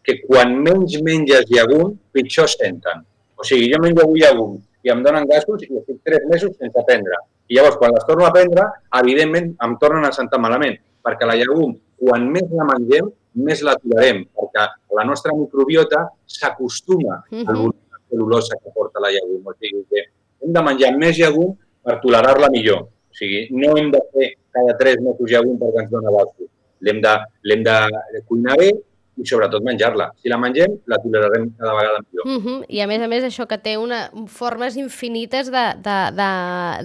que 0.04 0.20
quan 0.28 0.54
menys 0.60 1.00
menges 1.02 1.48
llegum, 1.50 1.96
pitjor 2.12 2.50
senten. 2.52 3.04
O 3.40 3.46
sigui, 3.48 3.72
jo 3.72 3.80
menjo 3.82 4.04
avui 4.04 4.22
llegum 4.22 4.58
i 4.84 4.92
em 4.92 5.02
donen 5.04 5.28
gasos 5.30 5.64
i 5.64 5.70
estic 5.80 6.02
tres 6.04 6.26
mesos 6.30 6.56
sense 6.60 6.86
prendre. 6.88 7.20
I 7.48 7.58
llavors, 7.58 7.78
quan 7.80 7.94
les 7.96 8.06
torno 8.08 8.28
a 8.28 8.34
prendre, 8.36 8.66
evidentment 9.00 9.54
em 9.66 9.76
tornen 9.80 10.08
a 10.08 10.12
sentar 10.16 10.40
malament, 10.44 10.76
perquè 11.04 11.28
la 11.28 11.38
llegum, 11.40 11.76
quan 12.00 12.28
més 12.32 12.52
la 12.52 12.68
mengem, 12.68 13.10
més 13.48 13.64
la 13.64 13.74
l'aturarem, 13.74 14.24
perquè 14.36 14.68
la 14.98 15.06
nostra 15.08 15.34
microbiota 15.36 16.04
s'acostuma 16.28 17.24
uh 17.24 17.24
-huh. 17.32 17.48
al 17.50 17.56
volum 17.56 17.80
celulosa 18.10 18.56
que 18.62 18.70
porta 18.76 19.00
la 19.00 19.10
llegum. 19.10 19.42
O 19.48 19.54
sigui 19.60 19.86
que 19.90 20.00
hem 20.44 20.54
de 20.54 20.62
menjar 20.62 20.98
més 20.98 21.18
llegum 21.18 21.56
per 21.84 22.00
tolerar-la 22.02 22.50
millor. 22.50 22.82
O 22.84 23.14
sigui, 23.14 23.48
no 23.52 23.78
hem 23.78 23.92
de 23.92 24.02
fer 24.14 24.28
cada 24.52 24.78
tres 24.78 24.98
mesos 25.02 25.30
llegum 25.32 25.58
perquè 25.60 25.84
ens 25.84 25.92
dona 25.92 26.12
gasos. 26.12 26.50
L'hem 26.82 27.00
de, 27.02 27.76
de 28.14 28.22
cuinar 28.28 28.58
bé 28.58 28.72
i 29.18 29.26
sobretot 29.28 29.64
menjar-la. 29.66 30.10
Si 30.22 30.32
la 30.32 30.40
mengem, 30.42 30.78
la 30.90 30.98
tolerarem 31.04 31.50
cada 31.60 31.74
vegada 31.78 32.04
millor. 32.04 32.26
Uh 32.26 32.44
-huh. 32.44 32.66
I 32.68 32.82
a 32.82 32.88
més 32.88 33.02
a 33.02 33.08
més 33.08 33.24
això 33.24 33.48
que 33.48 33.58
té 33.58 33.78
una, 33.78 34.10
formes 34.28 34.76
infinites 34.78 35.52
de, 35.52 35.66
de, 35.78 35.98
de, 36.20 36.32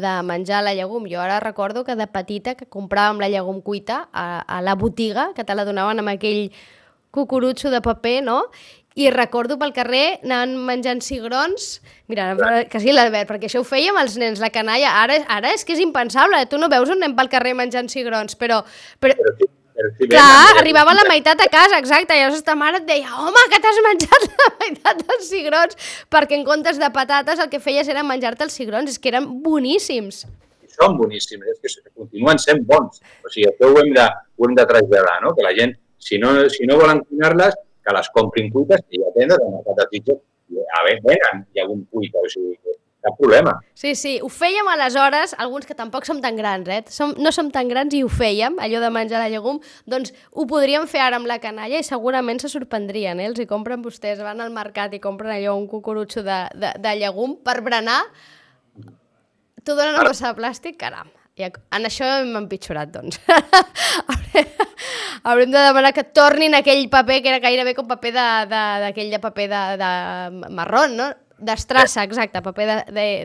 de 0.01 0.23
menjar 0.23 0.63
la 0.63 0.75
llegum. 0.75 1.07
Jo 1.09 1.21
ara 1.21 1.41
recordo 1.41 1.85
que 1.85 1.97
de 1.97 2.07
petita 2.07 2.55
que 2.55 2.69
compràvem 2.69 3.21
la 3.21 3.29
llegum 3.29 3.63
cuita 3.63 4.09
a, 4.13 4.41
a 4.41 4.61
la 4.63 4.75
botiga, 4.75 5.33
que 5.35 5.45
te 5.45 5.55
la 5.55 5.65
donaven 5.65 5.99
amb 5.99 6.09
aquell 6.09 6.53
cucurutxo 7.11 7.71
de 7.71 7.81
paper, 7.81 8.23
no? 8.23 8.43
I 8.95 9.11
recordo 9.11 9.59
pel 9.59 9.73
carrer 9.73 10.19
anant 10.25 10.57
menjant 10.67 11.01
cigrons, 11.01 11.83
mira, 12.09 12.35
que 12.69 12.81
sí 12.81 12.91
l'Albert, 12.91 13.29
perquè 13.29 13.47
això 13.47 13.61
ho 13.61 13.65
fèiem 13.65 13.97
els 13.97 14.17
nens, 14.19 14.41
la 14.41 14.51
canalla, 14.51 14.91
ara, 14.91 15.21
ara 15.29 15.53
és 15.55 15.65
que 15.65 15.73
és 15.73 15.79
impensable, 15.79 16.47
tu 16.51 16.59
no 16.59 16.69
veus 16.69 16.91
un 16.91 16.99
nen 16.99 17.15
pel 17.15 17.29
carrer 17.29 17.55
menjant 17.55 17.89
cigrons, 17.89 18.35
però... 18.35 18.65
però... 18.99 19.15
però 19.15 19.49
si 19.99 20.07
Clar, 20.07 20.55
arribava 20.61 20.95
la 20.95 21.05
meitat 21.09 21.41
a 21.43 21.49
casa, 21.51 21.79
exacte, 21.83 22.15
i 22.15 22.23
llavors 22.23 22.45
ta 22.47 22.55
mare 22.59 22.79
et 22.79 22.87
deia 22.87 23.11
home, 23.19 23.45
que 23.51 23.59
t'has 23.65 23.81
menjat 23.87 24.27
la 24.29 24.51
meitat 24.63 25.01
dels 25.03 25.31
cigrons, 25.31 25.79
perquè 26.15 26.39
en 26.39 26.45
comptes 26.47 26.79
de 26.79 26.91
patates 26.95 27.43
el 27.43 27.51
que 27.51 27.59
feies 27.63 27.91
era 27.91 28.05
menjar-te 28.07 28.47
els 28.47 28.55
cigrons, 28.61 28.93
és 28.93 29.03
que 29.03 29.11
eren 29.11 29.27
boníssims. 29.43 30.23
Són 30.79 30.95
boníssims, 31.01 31.51
és 31.51 31.79
que 31.81 31.91
continuen 31.91 32.39
sent 32.39 32.63
bons. 32.69 33.03
O 33.27 33.33
sigui, 33.33 33.49
això 33.51 33.73
ho 33.73 33.83
hem 33.83 33.91
de, 33.97 34.07
ho 34.39 34.47
hem 34.47 34.55
de 34.55 34.69
traslladar, 34.71 35.19
no? 35.25 35.35
que 35.35 35.47
la 35.47 35.55
gent, 35.59 35.75
si 35.99 36.23
no, 36.23 36.37
si 36.55 36.71
no 36.71 36.79
volen 36.79 37.03
cuinar-les, 37.09 37.59
que 37.83 37.99
les 37.99 38.11
comprin 38.15 38.53
cuites, 38.55 38.87
hi 38.95 39.03
ha 39.03 39.15
tendes 39.17 39.43
amb 39.43 39.67
patates 39.67 40.15
a 40.79 40.85
veure, 40.87 41.01
venen, 41.05 41.43
hi 41.55 41.61
ha 41.61 41.67
un 41.67 41.83
cuita, 41.91 42.23
o 42.23 42.31
sigui, 42.31 42.55
cap 43.03 43.17
problema. 43.19 43.55
Sí, 43.79 43.95
sí, 43.95 44.17
ho 44.23 44.29
fèiem 44.33 44.67
aleshores, 44.73 45.35
alguns 45.39 45.67
que 45.67 45.77
tampoc 45.79 46.07
som 46.07 46.23
tan 46.23 46.39
grans, 46.39 46.69
eh? 46.69 46.81
Som, 46.93 47.15
no 47.19 47.33
som 47.35 47.51
tan 47.55 47.71
grans 47.71 47.95
i 47.95 48.03
ho 48.05 48.09
fèiem, 48.11 48.59
allò 48.63 48.81
de 48.83 48.91
menjar 48.95 49.21
la 49.23 49.29
llegum, 49.33 49.61
doncs 49.87 50.15
ho 50.33 50.47
podríem 50.51 50.89
fer 50.91 51.03
ara 51.05 51.21
amb 51.21 51.31
la 51.31 51.39
canalla 51.43 51.79
i 51.79 51.87
segurament 51.87 52.43
se 52.43 52.51
sorprendrien, 52.53 53.21
eh? 53.21 53.29
Els 53.31 53.39
hi 53.43 53.47
compren 53.51 53.85
vostès, 53.85 54.23
van 54.25 54.43
al 54.43 54.55
mercat 54.55 54.97
i 54.97 55.03
compren 55.03 55.37
allò 55.37 55.55
un 55.59 55.69
cucurutxo 55.71 56.25
de, 56.27 56.41
de, 56.59 56.75
de 56.83 56.97
llegum 56.99 57.39
per 57.45 57.61
berenar, 57.63 58.01
t'ho 59.63 59.79
donen 59.79 59.95
en 59.95 60.09
bossa 60.09 60.33
de 60.33 60.41
plàstic, 60.41 60.79
caram. 60.81 61.13
I 61.39 61.47
en 61.47 61.87
això 61.87 62.07
hem 62.19 62.35
empitjorat, 62.35 62.91
doncs. 62.91 63.21
Haurem 65.29 65.53
de 65.53 65.61
demanar 65.63 65.93
que 65.95 66.03
tornin 66.03 66.57
aquell 66.59 66.89
paper 66.91 67.21
que 67.23 67.31
era 67.31 67.39
gairebé 67.43 67.77
com 67.79 67.87
paper 67.87 68.11
d'aquell 68.11 69.07
de, 69.07 69.13
de, 69.13 69.13
de 69.15 69.21
paper 69.23 69.47
de, 69.53 69.63
de 69.79 70.51
marró, 70.59 70.89
no? 70.91 71.13
D'estrassa, 71.39 72.03
exacte, 72.03 72.41
paper 72.43 72.67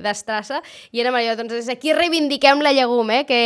d'estrassa. 0.04 0.60
De, 0.62 0.74
I 0.94 1.02
érem 1.02 1.16
allò, 1.18 1.34
doncs 1.40 1.56
des 1.56 1.70
d'aquí 1.70 1.96
reivindiquem 1.98 2.62
la 2.62 2.74
llegum, 2.76 3.10
eh? 3.10 3.24
que, 3.26 3.40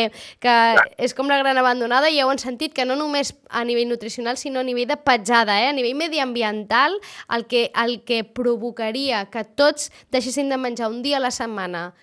que 0.44 0.56
és 1.00 1.16
com 1.16 1.32
la 1.32 1.40
gran 1.40 1.58
abandonada 1.60 2.10
i 2.12 2.20
heu 2.20 2.34
sentit 2.38 2.74
que 2.76 2.86
no 2.86 2.98
només 3.00 3.34
a 3.50 3.64
nivell 3.64 3.88
nutricional, 3.88 4.38
sinó 4.38 4.60
a 4.60 4.68
nivell 4.68 4.90
de 4.90 4.98
petjada, 5.00 5.56
eh? 5.62 5.70
a 5.70 5.76
nivell 5.76 5.96
mediambiental, 5.96 7.00
el 7.34 7.48
que, 7.48 7.70
el 7.76 8.02
que 8.04 8.24
provocaria 8.24 9.26
que 9.32 9.46
tots 9.48 9.92
deixessin 10.12 10.50
de 10.50 10.60
menjar 10.60 10.92
un 10.92 11.02
dia 11.02 11.18
a 11.18 11.24
la 11.24 11.32
setmana 11.32 11.94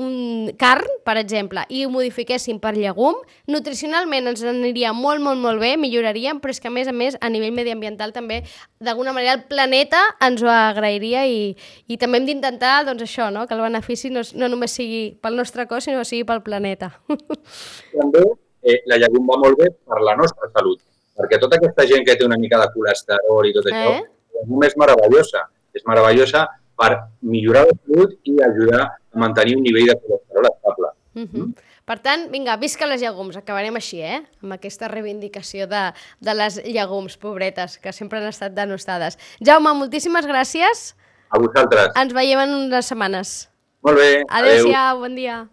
un 0.00 0.50
carn, 0.58 0.88
per 1.04 1.16
exemple, 1.20 1.62
i 1.68 1.84
ho 1.84 1.90
modifiquéssim 1.92 2.58
per 2.62 2.72
llegum, 2.76 3.18
nutricionalment 3.50 4.30
ens 4.32 4.42
aniria 4.48 4.94
molt, 4.96 5.22
molt, 5.22 5.40
molt 5.42 5.60
bé, 5.62 5.74
milloraríem, 5.80 6.40
però 6.40 6.54
és 6.54 6.60
que 6.62 6.70
a 6.70 6.74
més 6.74 6.88
a 6.88 6.94
més, 6.96 7.18
a 7.20 7.30
nivell 7.32 7.52
mediambiental 7.56 8.14
també, 8.16 8.40
d'alguna 8.80 9.14
manera 9.16 9.36
el 9.38 9.44
planeta 9.50 10.02
ens 10.24 10.42
ho 10.42 10.50
agrairia 10.50 11.26
i, 11.28 11.54
i 11.86 11.98
també 12.00 12.20
hem 12.20 12.28
d'intentar, 12.30 12.80
doncs 12.88 13.04
això, 13.06 13.30
no? 13.34 13.46
que 13.46 13.56
el 13.58 13.64
benefici 13.66 14.12
no, 14.12 14.24
no 14.40 14.48
només 14.52 14.76
sigui 14.76 15.02
pel 15.20 15.36
nostre 15.38 15.68
cos, 15.70 15.84
sinó 15.88 16.04
sigui 16.08 16.24
pel 16.28 16.42
planeta. 16.46 16.92
També 17.98 18.24
eh, 18.62 18.80
la 18.90 19.00
llegum 19.02 19.28
va 19.28 19.38
molt 19.42 19.60
bé 19.60 19.68
per 19.74 20.00
la 20.06 20.16
nostra 20.18 20.48
salut, 20.54 20.80
perquè 21.20 21.40
tota 21.42 21.60
aquesta 21.60 21.86
gent 21.90 22.06
que 22.08 22.16
té 22.16 22.26
una 22.26 22.40
mica 22.40 22.60
de 22.62 22.70
colesterol 22.74 23.48
i 23.48 23.54
tot 23.56 23.68
això, 23.68 23.98
Eh? 24.00 24.00
la 24.34 24.42
llegum 24.42 24.64
és 24.64 24.76
meravellosa. 24.80 25.44
És 25.76 25.84
meravellosa 25.86 26.48
per 26.80 26.96
millorar 27.22 27.66
la 27.68 27.76
salut 27.76 28.16
i 28.26 28.40
ajudar 28.42 28.86
a 29.12 29.18
mantenir 29.18 29.56
un 29.56 29.62
nivell 29.62 29.86
de 29.92 29.98
colesterol 30.00 30.48
estable. 30.52 30.88
Uh 31.14 31.26
-huh. 31.26 31.52
Per 31.84 31.98
tant, 31.98 32.28
vinga, 32.30 32.56
visca 32.56 32.86
les 32.86 33.00
llegums. 33.00 33.36
Acabarem 33.36 33.74
així, 33.74 34.00
eh? 34.00 34.22
Amb 34.42 34.52
aquesta 34.52 34.86
reivindicació 34.88 35.66
de, 35.66 35.92
de 36.20 36.34
les 36.34 36.60
llegums, 36.64 37.16
pobretes, 37.16 37.78
que 37.78 37.92
sempre 37.92 38.18
han 38.18 38.28
estat 38.28 38.54
denostades. 38.54 39.18
Jaume, 39.40 39.72
moltíssimes 39.74 40.26
gràcies. 40.26 40.94
A 41.30 41.38
vosaltres. 41.38 41.90
Ens 41.96 42.12
veiem 42.12 42.38
en 42.38 42.54
unes 42.54 42.86
setmanes. 42.86 43.50
Molt 43.82 43.98
bé. 43.98 44.24
Adéu-siau, 44.28 45.00
bon 45.00 45.14
dia. 45.14 45.48